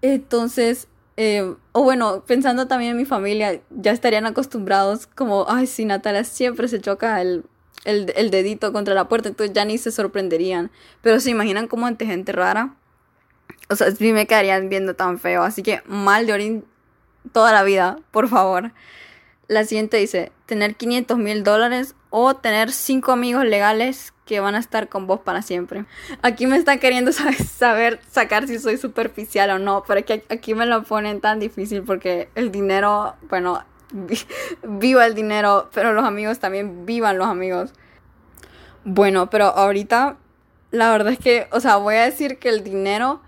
Entonces, 0.00 0.86
eh, 1.16 1.54
o 1.72 1.82
bueno, 1.82 2.22
pensando 2.26 2.68
también 2.68 2.92
en 2.92 2.96
mi 2.98 3.04
familia, 3.04 3.60
ya 3.70 3.90
estarían 3.90 4.26
acostumbrados 4.26 5.08
como, 5.08 5.46
ay, 5.48 5.66
sí, 5.66 5.84
Natalia 5.84 6.22
siempre 6.22 6.68
se 6.68 6.80
choca 6.80 7.20
el, 7.20 7.44
el, 7.84 8.12
el 8.16 8.30
dedito 8.30 8.72
contra 8.72 8.94
la 8.94 9.08
puerta, 9.08 9.28
entonces 9.28 9.54
ya 9.54 9.64
ni 9.64 9.76
se 9.78 9.90
sorprenderían. 9.90 10.70
Pero 11.00 11.18
se 11.18 11.30
imaginan 11.30 11.66
como 11.66 11.86
ante 11.86 12.06
gente 12.06 12.30
rara 12.30 12.76
o 13.68 13.76
sea, 13.76 13.90
sí 13.90 14.12
me 14.12 14.26
quedarían 14.26 14.68
viendo 14.68 14.94
tan 14.94 15.18
feo. 15.18 15.42
Así 15.42 15.62
que 15.62 15.82
mal 15.86 16.26
de 16.26 16.32
orín 16.32 16.64
toda 17.32 17.52
la 17.52 17.62
vida, 17.62 17.98
por 18.10 18.28
favor. 18.28 18.72
La 19.48 19.64
siguiente 19.64 19.96
dice, 19.96 20.32
tener 20.46 20.76
500 20.76 21.18
mil 21.18 21.44
dólares 21.44 21.94
o 22.10 22.36
tener 22.36 22.72
cinco 22.72 23.12
amigos 23.12 23.44
legales 23.44 24.12
que 24.26 24.40
van 24.40 24.54
a 24.54 24.58
estar 24.58 24.88
con 24.88 25.06
vos 25.06 25.20
para 25.20 25.42
siempre. 25.42 25.84
Aquí 26.22 26.46
me 26.46 26.56
están 26.56 26.78
queriendo 26.78 27.12
saber, 27.56 28.00
sacar 28.10 28.46
si 28.46 28.58
soy 28.58 28.76
superficial 28.76 29.50
o 29.50 29.58
no, 29.58 29.84
pero 29.86 30.00
es 30.00 30.06
que 30.06 30.24
aquí 30.28 30.54
me 30.54 30.66
lo 30.66 30.82
ponen 30.84 31.20
tan 31.20 31.40
difícil 31.40 31.82
porque 31.82 32.28
el 32.34 32.52
dinero, 32.52 33.16
bueno, 33.28 33.64
viva 34.62 35.06
el 35.06 35.14
dinero, 35.14 35.70
pero 35.74 35.92
los 35.92 36.04
amigos 36.04 36.38
también 36.38 36.86
vivan 36.86 37.18
los 37.18 37.28
amigos. 37.28 37.72
Bueno, 38.84 39.30
pero 39.30 39.46
ahorita 39.46 40.16
la 40.70 40.90
verdad 40.90 41.12
es 41.12 41.18
que, 41.18 41.46
o 41.52 41.60
sea, 41.60 41.76
voy 41.76 41.96
a 41.96 42.04
decir 42.04 42.38
que 42.38 42.48
el 42.48 42.64
dinero 42.64 43.20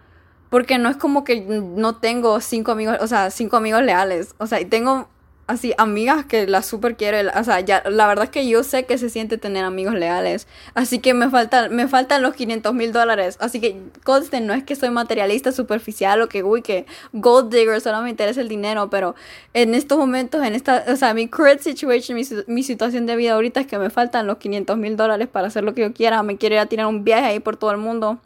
porque 0.54 0.78
no 0.78 0.88
es 0.88 0.96
como 0.96 1.25
que 1.25 1.40
no 1.40 1.96
tengo 1.96 2.40
cinco 2.40 2.70
amigos, 2.70 2.99
o 3.00 3.08
sea, 3.08 3.32
cinco 3.32 3.56
amigos 3.56 3.82
leales. 3.82 4.37
O 4.38 4.46
sea, 4.46 4.64
tengo 4.68 5.08
así 5.49 5.75
amigas 5.78 6.26
que 6.26 6.46
las 6.46 6.64
super 6.64 6.96
quiero. 6.96 7.28
O 7.37 7.42
sea, 7.42 7.58
ya, 7.58 7.82
la 7.90 8.06
verdad 8.06 8.26
es 8.26 8.30
que 8.30 8.46
yo 8.46 8.62
sé 8.62 8.84
que 8.87 8.96
se 8.96 9.11
siente 9.11 9.37
tener 9.37 9.64
amigos 9.64 9.94
leales. 9.94 10.46
Así 10.75 11.00
que 11.00 11.12
me, 11.12 11.28
falta, 11.28 11.70
me 11.70 11.88
faltan 11.88 12.23
los 12.23 12.34
500 12.34 12.73
mil 12.73 12.92
dólares. 12.92 13.37
Así 13.40 13.61
que 13.61 13.82
conste, 14.04 14.40
no 14.40 14.54
es 14.54 14.62
que 14.62 14.76
soy 14.76 14.90
materialista 14.90 15.50
superficial 15.50 16.23
o 16.23 16.28
que, 16.28 16.44
uy, 16.44 16.62
que 16.62 16.87
gold 17.12 17.52
digger, 17.52 17.80
solo 17.80 18.00
me 18.02 18.11
interesa 18.11 18.40
el 18.40 18.49
dinero. 18.49 18.88
Pero 18.90 19.16
en 19.54 19.75
estos 19.75 19.99
momentos, 19.99 20.40
en 20.44 20.54
esta, 20.54 20.84
o 20.87 20.94
sea, 20.94 21.14
mi 21.14 21.26
current 21.26 21.62
situation, 21.62 22.16
mi, 22.16 22.23
mi 22.46 22.62
situación 22.62 23.06
de 23.06 23.16
vida 23.16 23.32
ahorita 23.32 23.58
es 23.58 23.66
que 23.66 23.76
me 23.76 23.90
faltan 23.90 24.28
los 24.28 24.37
500 24.37 24.78
mil 24.78 24.96
dólares 24.96 25.26
para 25.26 25.49
hacer 25.49 25.64
lo 25.64 25.75
que 25.75 25.80
yo 25.80 25.92
quiera. 25.92 26.23
Me 26.23 26.37
quiero 26.37 26.54
ir 26.54 26.61
a 26.61 26.66
tirar 26.66 26.87
un 26.87 27.02
viaje 27.02 27.26
ahí 27.26 27.40
por 27.40 27.56
todo 27.56 27.73
el 27.73 27.78
mundo 27.78 28.20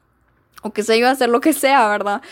o 0.62 0.72
se 0.82 0.96
iba 0.96 1.08
a 1.08 1.12
hacer 1.12 1.28
lo 1.28 1.40
que 1.40 1.52
sea, 1.52 1.88
¿verdad? 1.88 2.22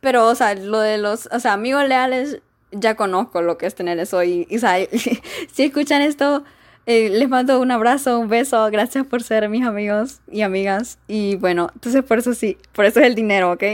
Pero, 0.00 0.26
o 0.26 0.34
sea, 0.34 0.54
lo 0.54 0.80
de 0.80 0.98
los, 0.98 1.28
o 1.32 1.40
sea, 1.40 1.52
amigos 1.52 1.86
leales, 1.88 2.40
ya 2.72 2.94
conozco 2.94 3.42
lo 3.42 3.58
que 3.58 3.66
es 3.66 3.74
tener 3.74 3.98
eso. 3.98 4.22
Y, 4.22 4.46
o 4.54 4.58
sea, 4.58 4.76
si 5.52 5.64
escuchan 5.64 6.02
esto, 6.02 6.44
eh, 6.86 7.08
les 7.10 7.28
mando 7.28 7.60
un 7.60 7.70
abrazo, 7.70 8.18
un 8.18 8.28
beso, 8.28 8.64
gracias 8.70 9.06
por 9.06 9.22
ser 9.22 9.48
mis 9.48 9.66
amigos 9.66 10.20
y 10.30 10.42
amigas. 10.42 10.98
Y 11.08 11.36
bueno, 11.36 11.70
entonces 11.74 12.02
por 12.04 12.18
eso 12.18 12.34
sí, 12.34 12.58
por 12.72 12.84
eso 12.84 13.00
es 13.00 13.06
el 13.06 13.14
dinero, 13.14 13.52
¿ok? 13.52 13.64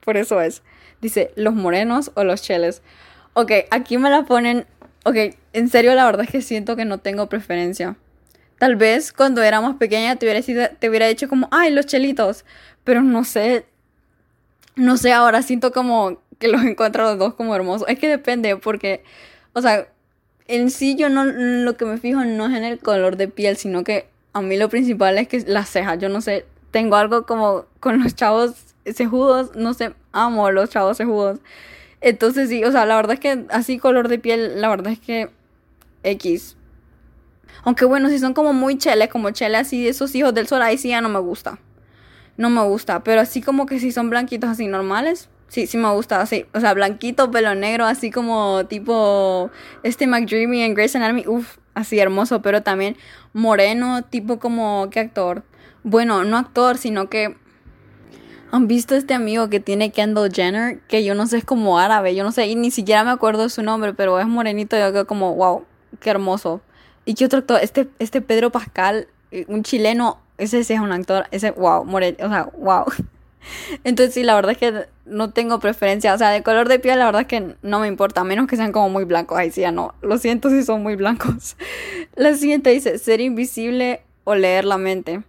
Por 0.00 0.16
eso 0.16 0.40
es. 0.40 0.62
Dice, 1.00 1.32
los 1.36 1.54
morenos 1.54 2.10
o 2.14 2.24
los 2.24 2.42
cheles. 2.42 2.82
Ok, 3.34 3.52
aquí 3.70 3.98
me 3.98 4.10
la 4.10 4.24
ponen, 4.24 4.66
ok, 5.04 5.16
en 5.52 5.68
serio 5.68 5.94
la 5.94 6.06
verdad 6.06 6.24
es 6.24 6.30
que 6.30 6.42
siento 6.42 6.74
que 6.74 6.84
no 6.84 6.98
tengo 6.98 7.28
preferencia. 7.28 7.96
Tal 8.58 8.76
vez 8.76 9.12
cuando 9.12 9.42
era 9.42 9.60
más 9.60 9.76
pequeña 9.76 10.16
te 10.16 10.26
hubiera, 10.26 10.68
te 10.70 10.88
hubiera 10.88 11.06
dicho 11.06 11.28
como, 11.28 11.48
ay, 11.50 11.70
los 11.72 11.86
chelitos. 11.86 12.44
Pero 12.84 13.02
no 13.02 13.24
sé, 13.24 13.66
no 14.76 14.96
sé, 14.96 15.12
ahora 15.12 15.42
siento 15.42 15.72
como 15.72 16.20
que 16.38 16.48
los 16.48 16.62
encuentro 16.62 17.04
los 17.04 17.18
dos 17.18 17.34
como 17.34 17.54
hermosos. 17.54 17.88
Es 17.88 17.98
que 17.98 18.08
depende, 18.08 18.56
porque, 18.56 19.02
o 19.52 19.62
sea, 19.62 19.88
en 20.48 20.70
sí 20.70 20.96
yo 20.96 21.08
no, 21.08 21.24
lo 21.24 21.76
que 21.76 21.84
me 21.84 21.98
fijo 21.98 22.24
no 22.24 22.46
es 22.46 22.54
en 22.54 22.64
el 22.64 22.78
color 22.78 23.16
de 23.16 23.28
piel, 23.28 23.56
sino 23.56 23.84
que 23.84 24.06
a 24.32 24.42
mí 24.42 24.56
lo 24.56 24.68
principal 24.68 25.18
es 25.18 25.28
que 25.28 25.40
las 25.46 25.68
cejas, 25.70 25.98
yo 25.98 26.08
no 26.08 26.20
sé, 26.20 26.44
tengo 26.70 26.96
algo 26.96 27.26
como 27.26 27.66
con 27.80 28.02
los 28.02 28.14
chavos 28.14 28.74
cejudos, 28.84 29.56
no 29.56 29.74
sé, 29.74 29.94
amo 30.12 30.50
los 30.50 30.70
chavos 30.70 30.98
cejudos. 30.98 31.40
Entonces 32.00 32.48
sí, 32.50 32.62
o 32.64 32.70
sea, 32.70 32.86
la 32.86 32.96
verdad 32.96 33.14
es 33.14 33.20
que 33.20 33.46
así 33.50 33.78
color 33.78 34.08
de 34.08 34.18
piel, 34.18 34.60
la 34.60 34.68
verdad 34.68 34.92
es 34.92 35.00
que 35.00 35.30
X. 36.02 36.56
Aunque 37.64 37.84
bueno, 37.84 38.08
si 38.08 38.18
son 38.18 38.34
como 38.34 38.52
muy 38.52 38.78
cheles, 38.78 39.08
como 39.08 39.30
cheles 39.30 39.62
así 39.62 39.88
esos 39.88 40.14
hijos 40.14 40.34
del 40.34 40.46
sol, 40.46 40.62
ahí 40.62 40.78
sí 40.78 40.88
ya 40.88 41.00
no 41.00 41.08
me 41.08 41.18
gusta 41.18 41.58
no 42.36 42.50
me 42.50 42.62
gusta. 42.62 43.02
Pero 43.02 43.20
así 43.20 43.42
como 43.42 43.66
que 43.66 43.78
si 43.78 43.92
son 43.92 44.10
blanquitos 44.10 44.50
así 44.50 44.66
normales, 44.66 45.28
sí, 45.48 45.66
sí 45.66 45.76
me 45.76 45.90
gusta. 45.92 46.20
Así, 46.20 46.46
o 46.54 46.60
sea, 46.60 46.74
blanquito, 46.74 47.30
pelo 47.30 47.54
negro, 47.54 47.86
así 47.86 48.10
como 48.10 48.66
tipo 48.66 49.50
este 49.82 50.06
McDreamy 50.06 50.62
en 50.62 50.74
Grey's 50.74 50.96
Anatomy, 50.96 51.24
uff, 51.26 51.58
así 51.74 51.98
hermoso. 51.98 52.42
Pero 52.42 52.62
también 52.62 52.96
moreno, 53.32 54.02
tipo 54.02 54.38
como, 54.38 54.88
¿qué 54.90 55.00
actor? 55.00 55.44
Bueno, 55.82 56.24
no 56.24 56.36
actor, 56.36 56.78
sino 56.78 57.08
que... 57.08 57.36
¿Han 58.52 58.68
visto 58.68 58.94
este 58.94 59.12
amigo 59.12 59.50
que 59.50 59.58
tiene 59.58 59.90
Kendall 59.90 60.32
Jenner? 60.32 60.80
Que 60.86 61.04
yo 61.04 61.16
no 61.16 61.26
sé, 61.26 61.38
es 61.38 61.44
como 61.44 61.80
árabe, 61.80 62.14
yo 62.14 62.22
no 62.22 62.30
sé, 62.30 62.46
y 62.46 62.54
ni 62.54 62.70
siquiera 62.70 63.02
me 63.02 63.10
acuerdo 63.10 63.42
de 63.42 63.50
su 63.50 63.62
nombre, 63.62 63.92
pero 63.92 64.20
es 64.20 64.26
morenito 64.28 64.76
y 64.76 64.80
yo 64.80 65.06
como, 65.06 65.34
wow, 65.34 65.64
qué 65.98 66.10
hermoso. 66.10 66.62
¿Y 67.06 67.14
qué 67.14 67.24
otro 67.24 67.38
actor? 67.38 67.60
Este, 67.62 67.88
este 67.98 68.20
Pedro 68.20 68.50
Pascal, 68.50 69.08
eh, 69.30 69.46
un 69.48 69.62
chileno 69.62 70.18
ese 70.38 70.60
es 70.60 70.70
un 70.70 70.92
actor, 70.92 71.26
ese, 71.30 71.50
wow, 71.52 71.84
Morel, 71.84 72.16
o 72.20 72.28
sea, 72.28 72.50
wow. 72.58 72.84
Entonces 73.84 74.14
sí, 74.14 74.22
la 74.22 74.34
verdad 74.34 74.52
es 74.52 74.58
que 74.58 74.86
no 75.04 75.30
tengo 75.30 75.60
preferencia, 75.60 76.12
o 76.12 76.18
sea, 76.18 76.30
de 76.30 76.42
color 76.42 76.68
de 76.68 76.78
piel 76.78 76.98
la 76.98 77.06
verdad 77.06 77.22
es 77.22 77.28
que 77.28 77.54
no 77.62 77.80
me 77.80 77.86
importa, 77.86 78.22
a 78.22 78.24
menos 78.24 78.46
que 78.46 78.56
sean 78.56 78.72
como 78.72 78.90
muy 78.90 79.04
blancos, 79.04 79.38
ahí 79.38 79.50
sí 79.50 79.62
ya 79.62 79.72
no, 79.72 79.94
lo 80.02 80.18
siento 80.18 80.50
si 80.50 80.62
son 80.62 80.82
muy 80.82 80.96
blancos. 80.96 81.56
La 82.16 82.34
siguiente 82.34 82.70
dice, 82.70 82.98
ser 82.98 83.20
invisible 83.20 84.02
o 84.24 84.34
leer 84.34 84.64
la 84.64 84.76
mente 84.76 85.22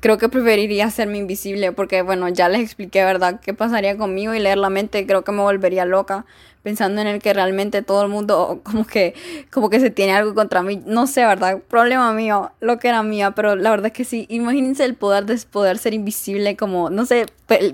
creo 0.00 0.18
que 0.18 0.28
preferiría 0.28 0.86
hacerme 0.86 1.18
invisible 1.18 1.72
porque, 1.72 2.02
bueno, 2.02 2.28
ya 2.28 2.48
les 2.48 2.60
expliqué, 2.60 3.04
¿verdad?, 3.04 3.40
qué 3.40 3.54
pasaría 3.54 3.96
conmigo 3.96 4.34
y 4.34 4.38
leer 4.38 4.58
la 4.58 4.70
mente, 4.70 5.04
creo 5.04 5.24
que 5.24 5.32
me 5.32 5.40
volvería 5.40 5.84
loca 5.84 6.26
pensando 6.66 7.00
en 7.00 7.06
el 7.06 7.22
que 7.22 7.32
realmente 7.32 7.82
todo 7.82 8.02
el 8.02 8.08
mundo 8.08 8.60
como 8.64 8.84
que, 8.84 9.14
como 9.52 9.70
que 9.70 9.78
se 9.78 9.90
tiene 9.90 10.14
algo 10.14 10.34
contra 10.34 10.64
mí. 10.64 10.82
No 10.84 11.06
sé, 11.06 11.24
¿verdad? 11.24 11.62
Problema 11.68 12.12
mío, 12.12 12.50
lo 12.58 12.80
que 12.80 12.88
era 12.88 13.04
mía, 13.04 13.30
pero 13.30 13.54
la 13.54 13.70
verdad 13.70 13.86
es 13.86 13.92
que 13.92 14.04
sí, 14.04 14.26
imagínense 14.28 14.84
el 14.84 14.96
poder 14.96 15.26
de 15.26 15.36
poder 15.48 15.78
ser 15.78 15.94
invisible 15.94 16.56
como, 16.56 16.90
no 16.90 17.06
sé, 17.06 17.26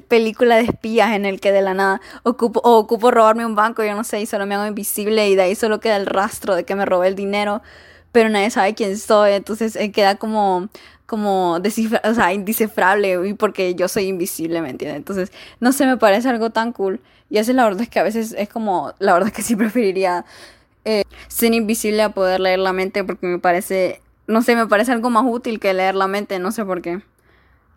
película 0.09 0.57
de 0.57 0.65
espías 0.65 1.13
en 1.13 1.25
el 1.25 1.41
que 1.41 1.53
de 1.53 1.63
la 1.63 1.73
nada 1.73 2.03
ocupo, 2.23 2.61
o 2.65 2.77
ocupo 2.77 3.11
robarme 3.11 3.47
un 3.47 3.55
banco, 3.55 3.83
yo 3.83 3.95
no 3.95 4.05
sé, 4.05 4.21
y 4.21 4.27
solo 4.27 4.45
me 4.45 4.57
hago 4.57 4.67
invisible 4.67 5.27
y 5.27 5.37
de 5.37 5.43
ahí 5.43 5.55
solo 5.55 5.81
queda 5.81 5.97
el 5.97 6.05
rastro 6.05 6.55
de 6.55 6.65
que 6.65 6.75
me 6.75 6.85
robé 6.85 7.09
el 7.09 7.15
dinero 7.15 7.63
pero 8.13 8.29
nadie 8.29 8.51
sabe 8.51 8.75
quién 8.75 8.97
soy, 8.99 9.33
entonces 9.33 9.77
eh, 9.77 9.91
queda 9.91 10.17
como 10.17 10.69
como 11.13 11.57
o 11.57 12.15
sea, 12.15 12.33
indescifrable 12.33 13.29
y 13.29 13.35
porque 13.35 13.75
yo 13.75 13.87
soy 13.87 14.05
invisible, 14.05 14.63
¿me 14.63 14.71
entiendes? 14.71 14.97
Entonces, 14.97 15.31
no 15.61 15.73
sé, 15.73 15.85
me 15.85 15.99
parece 15.99 16.31
algo 16.31 16.49
tan 16.49 16.73
cool. 16.73 17.01
Y 17.29 17.37
así 17.37 17.53
la 17.53 17.65
verdad 17.65 17.83
es 17.83 17.91
que 17.91 17.99
a 17.99 18.03
veces 18.03 18.35
es 18.39 18.49
como, 18.49 18.95
la 18.99 19.13
verdad 19.13 19.29
es 19.29 19.35
que 19.35 19.43
sí 19.43 19.55
preferiría 19.57 20.25
eh, 20.87 21.03
ser 21.29 21.53
invisible 21.53 22.03
a 22.03 22.09
poder 22.11 22.41
leer 22.41 22.61
la 22.61 22.73
mente 22.73 23.05
porque 23.05 23.27
me 23.27 23.39
parece, 23.39 24.01
no 24.27 24.41
sé, 24.41 24.57
me 24.57 24.67
parece 24.67 24.93
algo 24.93 25.11
más 25.11 25.25
útil 25.27 25.61
que 25.61 25.75
leer 25.75 25.97
la 25.97 26.07
mente, 26.07 26.39
no 26.39 26.51
sé 26.51 26.65
por 26.65 26.81
qué. 26.81 27.03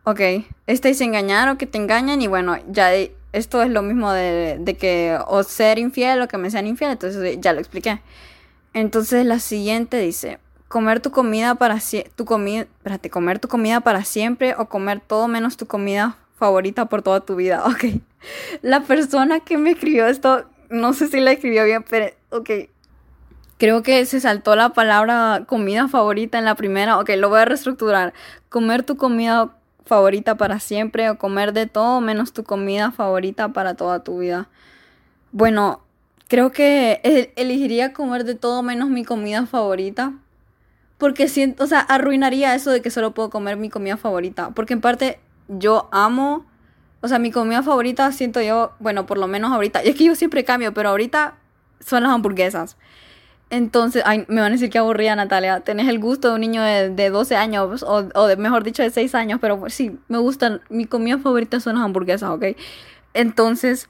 Ok, 0.05 0.21
estáis 0.65 1.01
engañar 1.01 1.49
o 1.49 1.57
que 1.57 1.65
te 1.65 1.77
engañan 1.77 2.21
y 2.21 2.27
bueno, 2.27 2.55
ya 2.69 2.93
esto 3.33 3.63
es 3.63 3.69
lo 3.69 3.81
mismo 3.81 4.13
de, 4.13 4.57
de 4.61 4.77
que 4.77 5.17
o 5.27 5.43
ser 5.43 5.77
infiel 5.77 6.21
o 6.21 6.29
que 6.29 6.37
me 6.37 6.49
sean 6.51 6.67
infiel, 6.67 6.91
entonces 6.91 7.37
ya 7.41 7.51
lo 7.51 7.59
expliqué. 7.59 7.99
Entonces 8.75 9.25
la 9.25 9.39
siguiente 9.39 9.97
dice, 9.99 10.37
comer 10.67 10.99
tu 10.99 11.09
comida 11.09 11.55
para 11.55 11.79
tu 12.13 12.25
comida, 12.25 12.63
espérate, 12.63 13.09
comer 13.09 13.39
tu 13.39 13.47
comida 13.47 13.79
para 13.79 14.03
siempre 14.03 14.53
o 14.57 14.67
comer 14.67 14.99
todo 14.99 15.29
menos 15.29 15.55
tu 15.55 15.65
comida 15.65 16.17
favorita 16.37 16.85
por 16.87 17.01
toda 17.01 17.21
tu 17.21 17.35
vida. 17.37 17.63
Ok. 17.69 18.01
La 18.63 18.81
persona 18.81 19.39
que 19.39 19.57
me 19.57 19.71
escribió 19.71 20.07
esto, 20.07 20.45
no 20.69 20.91
sé 20.91 21.07
si 21.07 21.21
la 21.21 21.31
escribió 21.31 21.63
bien, 21.63 21.85
pero 21.89 22.07
ok. 22.31 22.49
Creo 23.57 23.81
que 23.81 24.05
se 24.05 24.19
saltó 24.19 24.57
la 24.57 24.73
palabra 24.73 25.45
comida 25.47 25.87
favorita 25.87 26.37
en 26.37 26.43
la 26.43 26.55
primera. 26.55 26.99
Ok, 26.99 27.11
lo 27.15 27.29
voy 27.29 27.39
a 27.39 27.45
reestructurar. 27.45 28.13
Comer 28.49 28.83
tu 28.83 28.97
comida 28.97 29.55
favorita 29.85 30.35
para 30.35 30.59
siempre 30.59 31.09
o 31.09 31.17
comer 31.17 31.53
de 31.53 31.67
todo 31.67 32.01
menos 32.01 32.33
tu 32.33 32.43
comida 32.43 32.91
favorita 32.91 33.53
para 33.53 33.75
toda 33.75 34.03
tu 34.03 34.19
vida. 34.19 34.49
Bueno, 35.31 35.84
creo 36.27 36.51
que 36.51 37.31
elegiría 37.35 37.93
comer 37.93 38.23
de 38.23 38.35
todo 38.35 38.63
menos 38.63 38.89
mi 38.89 39.03
comida 39.03 39.45
favorita. 39.45 40.13
Porque 40.97 41.27
siento, 41.27 41.63
o 41.63 41.67
sea, 41.67 41.81
arruinaría 41.81 42.55
eso 42.55 42.71
de 42.71 42.81
que 42.81 42.89
solo 42.89 43.11
puedo 43.11 43.29
comer 43.29 43.57
mi 43.57 43.69
comida 43.69 43.97
favorita. 43.97 44.51
Porque 44.51 44.73
en 44.73 44.81
parte 44.81 45.19
yo 45.47 45.89
amo, 45.91 46.45
o 47.01 47.07
sea, 47.07 47.19
mi 47.19 47.31
comida 47.31 47.61
favorita 47.63 48.11
siento 48.11 48.41
yo, 48.41 48.71
bueno, 48.79 49.05
por 49.05 49.17
lo 49.17 49.27
menos 49.27 49.51
ahorita, 49.51 49.83
y 49.83 49.89
es 49.89 49.95
que 49.95 50.05
yo 50.05 50.15
siempre 50.15 50.43
cambio, 50.45 50.73
pero 50.73 50.89
ahorita 50.89 51.35
son 51.79 52.03
las 52.03 52.11
hamburguesas. 52.11 52.77
Entonces, 53.49 54.01
ay, 54.05 54.25
me 54.27 54.41
van 54.41 54.51
a 54.51 54.55
decir 54.55 54.69
que 54.69 54.79
aburrida, 54.79 55.15
Natalia. 55.15 55.59
Tenés 55.59 55.87
el 55.87 55.99
gusto 55.99 56.29
de 56.29 56.35
un 56.35 56.41
niño 56.41 56.63
de, 56.63 56.89
de 56.89 57.09
12 57.09 57.35
años, 57.35 57.83
o, 57.83 58.09
o 58.15 58.27
de, 58.27 58.37
mejor 58.37 58.63
dicho, 58.63 58.81
de 58.81 58.89
6 58.89 59.13
años, 59.15 59.39
pero 59.39 59.59
pues, 59.59 59.73
sí, 59.73 59.99
me 60.07 60.17
gustan. 60.17 60.61
Mi 60.69 60.85
comida 60.85 61.19
favorita 61.19 61.59
son 61.59 61.75
las 61.75 61.85
hamburguesas, 61.85 62.29
¿ok? 62.31 62.45
Entonces, 63.13 63.89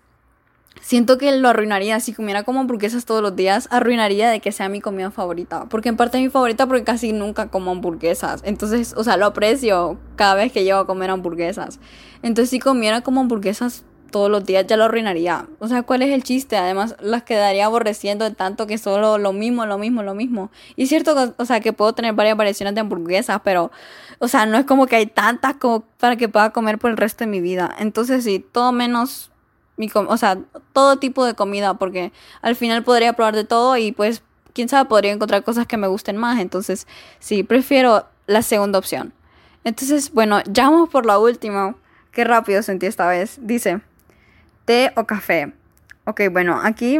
siento 0.82 1.18
que 1.18 1.32
lo 1.38 1.50
arruinaría. 1.50 2.00
Si 2.00 2.14
comiera 2.14 2.44
como 2.44 2.60
hamburguesas 2.60 3.06
todos 3.06 3.22
los 3.22 3.36
días, 3.36 3.68
arruinaría 3.72 4.30
de 4.30 4.40
que 4.40 4.52
sea 4.52 4.70
mi 4.70 4.82
comida 4.82 5.12
favorita. 5.12 5.66
Porque 5.66 5.90
en 5.90 5.98
parte 5.98 6.18
es 6.18 6.24
mi 6.24 6.30
favorita 6.30 6.68
porque 6.68 6.84
casi 6.84 7.14
nunca 7.14 7.48
como 7.48 7.72
hamburguesas. 7.72 8.42
Entonces, 8.44 8.94
o 8.98 9.04
sea, 9.04 9.18
lo 9.18 9.26
aprecio 9.26 9.98
cada 10.16 10.36
vez 10.36 10.52
que 10.52 10.64
llego 10.64 10.80
a 10.80 10.88
comer 10.88 11.10
hamburguesas. 11.10 11.80
Entonces, 12.22 12.50
si 12.50 12.60
comiera 12.60 13.02
como 13.02 13.22
hamburguesas 13.22 13.86
todos 14.12 14.30
los 14.32 14.46
días, 14.46 14.66
ya 14.66 14.78
lo 14.78 14.86
arruinaría. 14.86 15.46
O 15.60 15.68
sea, 15.68 15.84
¿cuál 15.84 16.02
es 16.02 16.14
el 16.14 16.24
chiste? 16.24 16.56
Además, 16.56 16.96
las 17.02 17.24
quedaría 17.24 17.66
aborreciendo 17.66 18.24
de 18.24 18.32
tanto 18.34 18.66
que 18.66 18.78
solo 18.78 19.18
lo 19.18 19.34
mismo, 19.34 19.66
lo 19.66 19.78
mismo, 19.78 20.04
lo 20.04 20.16
mismo. 20.16 20.52
Y 20.78 20.84
es 20.84 20.90
cierto, 20.90 21.34
o 21.36 21.46
sea, 21.46 21.60
que 21.60 21.74
puedo 21.74 21.94
tener 21.94 22.14
varias 22.14 22.38
variaciones 22.38 22.76
de 22.76 22.82
hamburguesas, 22.82 23.42
pero, 23.44 23.72
o 24.20 24.30
sea, 24.30 24.46
no 24.46 24.58
es 24.58 24.66
como 24.66 24.88
que 24.88 24.96
hay 24.96 25.08
tantas 25.08 25.56
como 25.56 25.82
para 26.00 26.16
que 26.16 26.30
pueda 26.30 26.52
comer 26.52 26.78
por 26.78 26.92
el 26.92 26.98
resto 26.98 27.26
de 27.26 27.30
mi 27.30 27.42
vida. 27.42 27.76
Entonces, 27.78 28.24
sí, 28.24 28.40
todo 28.40 28.72
menos 28.72 29.32
mi 29.78 29.90
o 29.94 30.18
sea, 30.18 30.38
todo 30.74 30.98
tipo 30.98 31.26
de 31.26 31.34
comida, 31.34 31.76
porque 31.76 32.12
al 32.42 32.56
final 32.56 32.84
podría 32.84 33.14
probar 33.14 33.36
de 33.36 33.44
todo 33.44 33.78
y 33.78 33.92
pues, 33.92 34.24
quién 34.54 34.70
sabe, 34.70 34.88
podría 34.88 35.12
encontrar 35.12 35.44
cosas 35.44 35.68
que 35.68 35.78
me 35.78 35.88
gusten 35.88 36.18
más. 36.18 36.40
Entonces, 36.40 36.88
sí, 37.20 37.44
prefiero 37.44 38.08
la 38.28 38.42
segunda 38.42 38.80
opción. 38.80 39.14
Entonces, 39.64 40.12
bueno, 40.14 40.42
ya 40.46 40.70
vamos 40.70 40.90
por 40.90 41.06
la 41.06 41.18
última. 41.20 41.76
Qué 42.12 42.24
rápido 42.24 42.64
sentí 42.64 42.86
esta 42.86 43.08
vez. 43.08 43.40
Dice, 43.42 43.82
té 44.66 44.94
o 44.96 45.06
café. 45.06 45.54
Ok, 46.06 46.22
bueno, 46.32 46.60
aquí... 46.64 47.00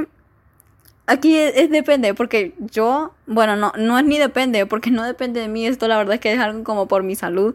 Aquí 1.08 1.38
es, 1.38 1.70
depende, 1.70 2.16
porque 2.16 2.56
yo, 2.58 3.14
bueno, 3.28 3.56
no, 3.56 3.72
no 3.78 4.00
es 4.00 4.06
ni 4.06 4.18
depende, 4.18 4.66
porque 4.66 4.90
no 4.90 5.04
depende 5.04 5.40
de 5.40 5.48
mí, 5.48 5.68
esto 5.68 5.88
la 5.88 5.98
verdad 5.98 6.16
es 6.16 6.20
que 6.20 6.34
es 6.34 6.40
algo 6.40 6.64
como 6.64 6.88
por 6.88 7.04
mi 7.04 7.16
salud. 7.16 7.54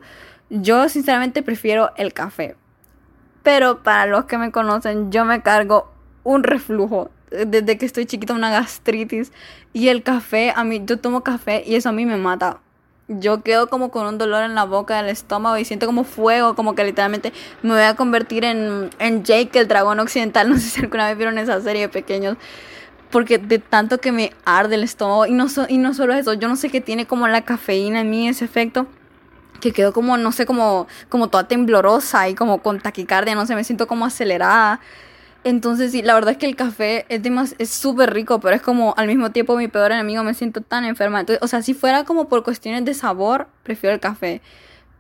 Yo 0.51 0.89
sinceramente 0.89 1.43
prefiero 1.43 1.91
el 1.97 2.13
café. 2.13 2.55
Pero 3.43 3.83
para 3.83 4.07
los 4.07 4.27
que 4.27 4.39
me 4.39 4.51
conocen, 4.51 5.11
yo 5.11 5.25
me 5.25 5.43
cargo 5.43 5.91
un 6.25 6.43
reflujo. 6.43 7.11
Desde 7.31 7.79
que 7.79 7.87
estoy 7.87 8.07
chiquita, 8.07 8.35
una 8.35 8.51
gastritis. 8.51 9.33
Y 9.73 9.89
el 9.89 10.03
café, 10.03 10.53
a 10.55 10.65
mí, 10.65 10.83
yo 10.85 10.99
tomo 10.99 11.23
café 11.23 11.63
y 11.67 11.77
eso 11.77 11.89
a 11.89 11.93
mí 11.93 12.07
me 12.07 12.17
mata. 12.17 12.59
Yo 13.09 13.43
quedo 13.43 13.69
como 13.69 13.91
con 13.91 14.07
un 14.07 14.19
dolor 14.19 14.45
en 14.45 14.55
la 14.55 14.65
boca 14.65 14.97
del 14.97 15.09
estómago 15.09 15.57
y 15.57 15.65
siento 15.65 15.87
como 15.87 16.05
fuego, 16.05 16.55
como 16.55 16.75
que 16.75 16.85
literalmente 16.85 17.33
me 17.63 17.71
voy 17.71 17.83
a 17.83 17.97
convertir 17.97 18.45
en, 18.45 18.91
en 19.01 19.25
Jake, 19.25 19.59
el 19.59 19.69
dragón 19.69 19.99
occidental. 20.01 20.49
No 20.51 20.57
sé 20.57 20.69
si 20.69 20.81
alguna 20.81 21.09
vez 21.09 21.17
vieron 21.17 21.39
esa 21.39 21.61
serie 21.61 21.83
de 21.83 21.89
pequeños 21.89 22.37
porque 23.11 23.39
de 23.39 23.59
tanto 23.59 23.99
que 23.99 24.13
me 24.13 24.33
arde 24.45 24.77
el 24.77 24.85
estómago 24.85 25.27
y 25.27 25.33
no, 25.33 25.47
y 25.69 25.79
no 25.79 25.95
solo 25.95 26.15
eso, 26.15 26.35
yo 26.35 26.49
no 26.49 26.57
sé 26.57 26.71
qué 26.71 26.81
tiene 26.81 27.07
como 27.07 27.29
la 27.29 27.43
cafeína 27.43 28.01
en 28.01 28.11
mí 28.11 28.29
ese 28.29 28.45
efecto, 28.45 28.87
que 29.61 29.73
quedó 29.73 29.93
como, 29.93 30.17
no 30.17 30.33
sé, 30.33 30.47
como, 30.47 30.87
como 31.09 31.29
toda 31.29 31.47
temblorosa 31.47 32.29
y 32.29 32.35
como 32.35 32.63
con 32.63 32.81
taquicardia, 32.81 33.35
no 33.35 33.47
sé, 33.47 33.55
me 33.55 33.65
siento 33.65 33.87
como 33.87 34.05
acelerada. 34.07 34.81
Entonces, 35.43 35.93
sí, 35.93 36.03
la 36.03 36.15
verdad 36.15 36.33
es 36.33 36.39
que 36.39 36.47
el 36.47 36.57
café 36.57 37.07
es 37.09 37.71
súper 37.71 38.13
rico, 38.13 38.41
pero 38.41 38.55
es 38.57 38.63
como 38.63 38.95
al 38.97 39.07
mismo 39.07 39.31
tiempo 39.31 39.57
mi 39.57 39.69
peor 39.69 39.93
enemigo, 39.93 40.23
me 40.23 40.35
siento 40.35 40.61
tan 40.61 40.85
enferma. 40.85 41.21
Entonces, 41.21 41.43
o 41.43 41.49
sea, 41.49 41.63
si 41.63 41.73
fuera 41.73 42.05
como 42.05 42.29
por 42.29 42.43
cuestiones 42.43 42.85
de 42.85 42.95
sabor, 42.95 43.49
prefiero 43.63 43.95
el 43.95 44.01
café. 44.01 44.43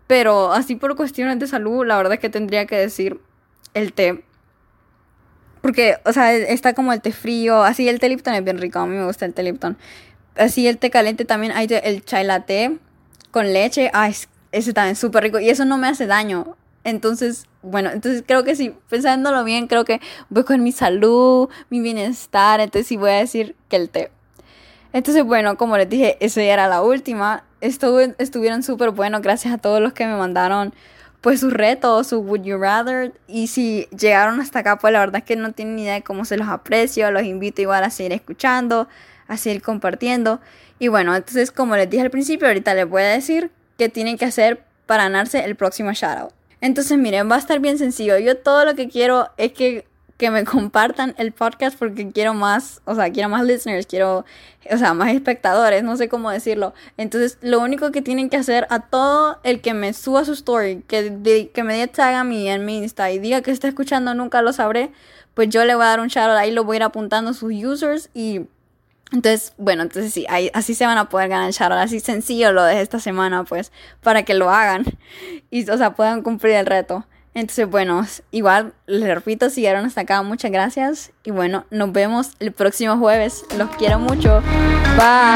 Pero 0.07 0.53
así 0.53 0.77
por 0.77 0.96
cuestiones 0.96 1.38
de 1.38 1.46
salud, 1.46 1.87
la 1.87 1.96
verdad 1.96 2.14
es 2.14 2.20
que 2.20 2.31
tendría 2.31 2.66
que 2.66 2.77
decir 2.77 3.20
el 3.75 3.92
té. 3.92 4.25
Porque, 5.61 5.99
o 6.05 6.12
sea, 6.12 6.33
está 6.35 6.73
como 6.75 6.92
el 6.92 7.03
té 7.03 7.12
frío, 7.12 7.62
así 7.62 7.88
el 7.88 8.01
té 8.01 8.09
Lipton 8.09 8.35
es 8.35 8.42
bien 8.42 8.59
rico, 8.59 8.79
a 8.79 8.87
mí 8.87 8.96
me 8.96 9.05
gusta 9.05 9.27
el 9.27 9.35
té 9.35 9.42
Lipton. 9.42 9.77
Así 10.37 10.66
el 10.66 10.79
té 10.79 10.90
caliente 10.90 11.27
también, 11.27 11.53
hay 11.53 11.68
el 11.83 12.05
chai 12.05 12.25
latte 12.25 12.79
con 13.31 13.53
leche, 13.53 13.90
ah, 13.92 14.09
es 14.09 14.29
ese 14.53 14.73
también 14.73 14.93
es 14.93 14.99
súper 14.99 15.25
rico 15.25 15.39
y 15.39 15.51
eso 15.51 15.65
no 15.65 15.79
me 15.79 15.89
hace 15.89 16.07
daño. 16.07 16.57
Entonces, 16.85 17.47
bueno, 17.63 17.91
entonces 17.91 18.25
creo 18.27 18.43
que 18.43 18.57
sí, 18.57 18.75
pensándolo 18.89 19.45
bien, 19.45 19.67
creo 19.67 19.85
que 19.85 20.01
voy 20.31 20.45
con 20.45 20.63
mi 20.63 20.73
salud, 20.73 21.49
mi 21.69 21.81
bienestar, 21.81 22.61
entonces 22.61 22.87
sí 22.87 22.97
voy 22.97 23.11
a 23.11 23.15
decir 23.15 23.55
que 23.69 23.77
el 23.77 23.91
té. 23.91 24.11
Entonces, 24.93 25.25
bueno, 25.25 25.57
como 25.57 25.77
les 25.77 25.89
dije, 25.89 26.17
esa 26.21 26.43
ya 26.43 26.53
era 26.55 26.69
la 26.69 26.83
última. 26.83 27.45
Estuve, 27.61 28.15
estuvieron 28.19 28.63
súper 28.63 28.91
buenos, 28.91 29.23
gracias 29.23 29.55
a 29.55 29.59
todos 29.59 29.81
los 29.81 29.93
que 29.93 30.07
me 30.07 30.17
mandaron 30.17 30.75
pues 31.21 31.41
sus 31.41 31.53
retos, 31.53 32.09
su 32.09 32.21
Would 32.21 32.43
You 32.43 32.59
Rather. 32.59 33.13
Y 33.29 33.49
si 33.49 33.87
llegaron 33.97 34.41
hasta 34.41 34.61
acá, 34.61 34.79
pues 34.79 34.93
la 34.93 35.01
verdad 35.01 35.19
es 35.19 35.25
que 35.25 35.37
no 35.37 35.53
tienen 35.53 35.77
ni 35.77 35.83
idea 35.83 35.95
de 35.95 36.03
cómo 36.03 36.25
se 36.25 36.37
los 36.37 36.49
aprecio. 36.49 37.11
Los 37.11 37.25
invito 37.25 37.63
igual 37.63 37.85
a 37.85 37.91
seguir 37.91 38.13
escuchando, 38.13 38.89
a 39.29 39.37
seguir 39.37 39.63
compartiendo. 39.63 40.41
Y 40.79 40.89
bueno, 40.89 41.15
entonces 41.15 41.53
como 41.53 41.77
les 41.77 41.89
dije 41.91 42.03
al 42.03 42.11
principio, 42.11 42.49
ahorita 42.49 42.75
les 42.75 42.89
voy 42.89 43.03
a 43.03 43.09
decir 43.09 43.51
que 43.81 43.88
tienen 43.88 44.19
que 44.19 44.27
hacer 44.27 44.62
para 44.85 45.05
ganarse 45.05 45.43
el 45.43 45.57
próximo 45.57 45.90
shoutout. 45.93 46.35
Entonces, 46.61 46.99
miren, 46.99 47.31
va 47.31 47.37
a 47.37 47.38
estar 47.38 47.61
bien 47.61 47.79
sencillo. 47.79 48.19
Yo 48.19 48.37
todo 48.37 48.66
lo 48.66 48.75
que 48.75 48.90
quiero 48.90 49.31
es 49.38 49.53
que, 49.55 49.87
que 50.19 50.31
me 50.31 50.45
compartan 50.55 51.14
el 51.16 51.33
podcast 51.33 51.79
porque 51.79 52.12
quiero 52.12 52.35
más, 52.35 52.83
o 52.85 52.95
sea, 52.95 53.11
quiero 53.11 53.31
más 53.31 53.43
listeners, 53.43 53.87
quiero, 53.87 54.27
o 54.71 54.77
sea, 54.77 54.93
más 54.93 55.14
espectadores, 55.14 55.83
no 55.83 55.97
sé 55.97 56.11
cómo 56.11 56.31
decirlo. 56.31 56.75
Entonces, 56.99 57.38
lo 57.40 57.61
único 57.61 57.90
que 57.90 58.03
tienen 58.03 58.29
que 58.29 58.37
hacer 58.37 58.66
a 58.69 58.81
todo 58.81 59.38
el 59.45 59.62
que 59.62 59.73
me 59.73 59.95
suba 59.95 60.27
su 60.27 60.35
story, 60.35 60.85
que, 60.87 61.51
que 61.55 61.64
me 61.64 61.79
dé 61.79 61.88
tag 61.88 62.16
a 62.16 62.23
mí 62.23 62.51
en 62.51 62.66
mi 62.66 62.83
Insta 62.83 63.11
y 63.11 63.19
diga 63.19 63.40
que 63.40 63.51
está 63.51 63.66
escuchando, 63.66 64.12
nunca 64.12 64.43
lo 64.43 64.53
sabré, 64.53 64.90
pues 65.33 65.49
yo 65.49 65.64
le 65.64 65.75
voy 65.75 65.85
a 65.85 65.88
dar 65.88 66.01
un 66.01 66.09
shoutout 66.09 66.37
ahí, 66.37 66.51
lo 66.51 66.64
voy 66.64 66.75
a 66.75 66.77
ir 66.77 66.83
apuntando 66.83 67.33
sus 67.33 67.55
users 67.55 68.11
y 68.12 68.43
entonces, 69.12 69.53
bueno, 69.59 69.83
entonces 69.83 70.12
sí, 70.12 70.27
ahí, 70.29 70.51
así 70.55 70.75
se 70.75 70.87
van 70.87 70.99
a 70.99 71.09
poder 71.09 71.29
ganar 71.29 71.53
así 71.73 72.01
sencillo 72.01 72.53
lo 72.53 72.62
de 72.62 72.81
esta 72.81 73.01
semana, 73.01 73.44
pues, 73.44 73.73
para 74.03 74.23
que 74.23 74.35
lo 74.35 74.51
hagan 74.51 74.85
y, 75.51 75.68
o 75.68 75.77
sea, 75.77 75.92
puedan 75.94 76.23
cumplir 76.23 76.55
el 76.55 76.66
reto. 76.66 77.07
Entonces, 77.33 77.70
bueno, 77.70 78.05
igual, 78.33 78.75
les 78.87 79.09
repito, 79.14 79.51
si 79.51 79.61
llegaron 79.61 79.87
hasta 79.87 80.01
acá, 80.01 80.20
muchas 80.23 80.51
gracias. 80.51 81.12
Y 81.23 81.31
bueno, 81.31 81.64
nos 81.70 81.92
vemos 81.92 82.33
el 82.40 82.51
próximo 82.51 82.99
jueves. 82.99 83.44
Los 83.57 83.70
quiero 83.77 84.01
mucho. 84.01 84.42
Bye. 84.96 85.31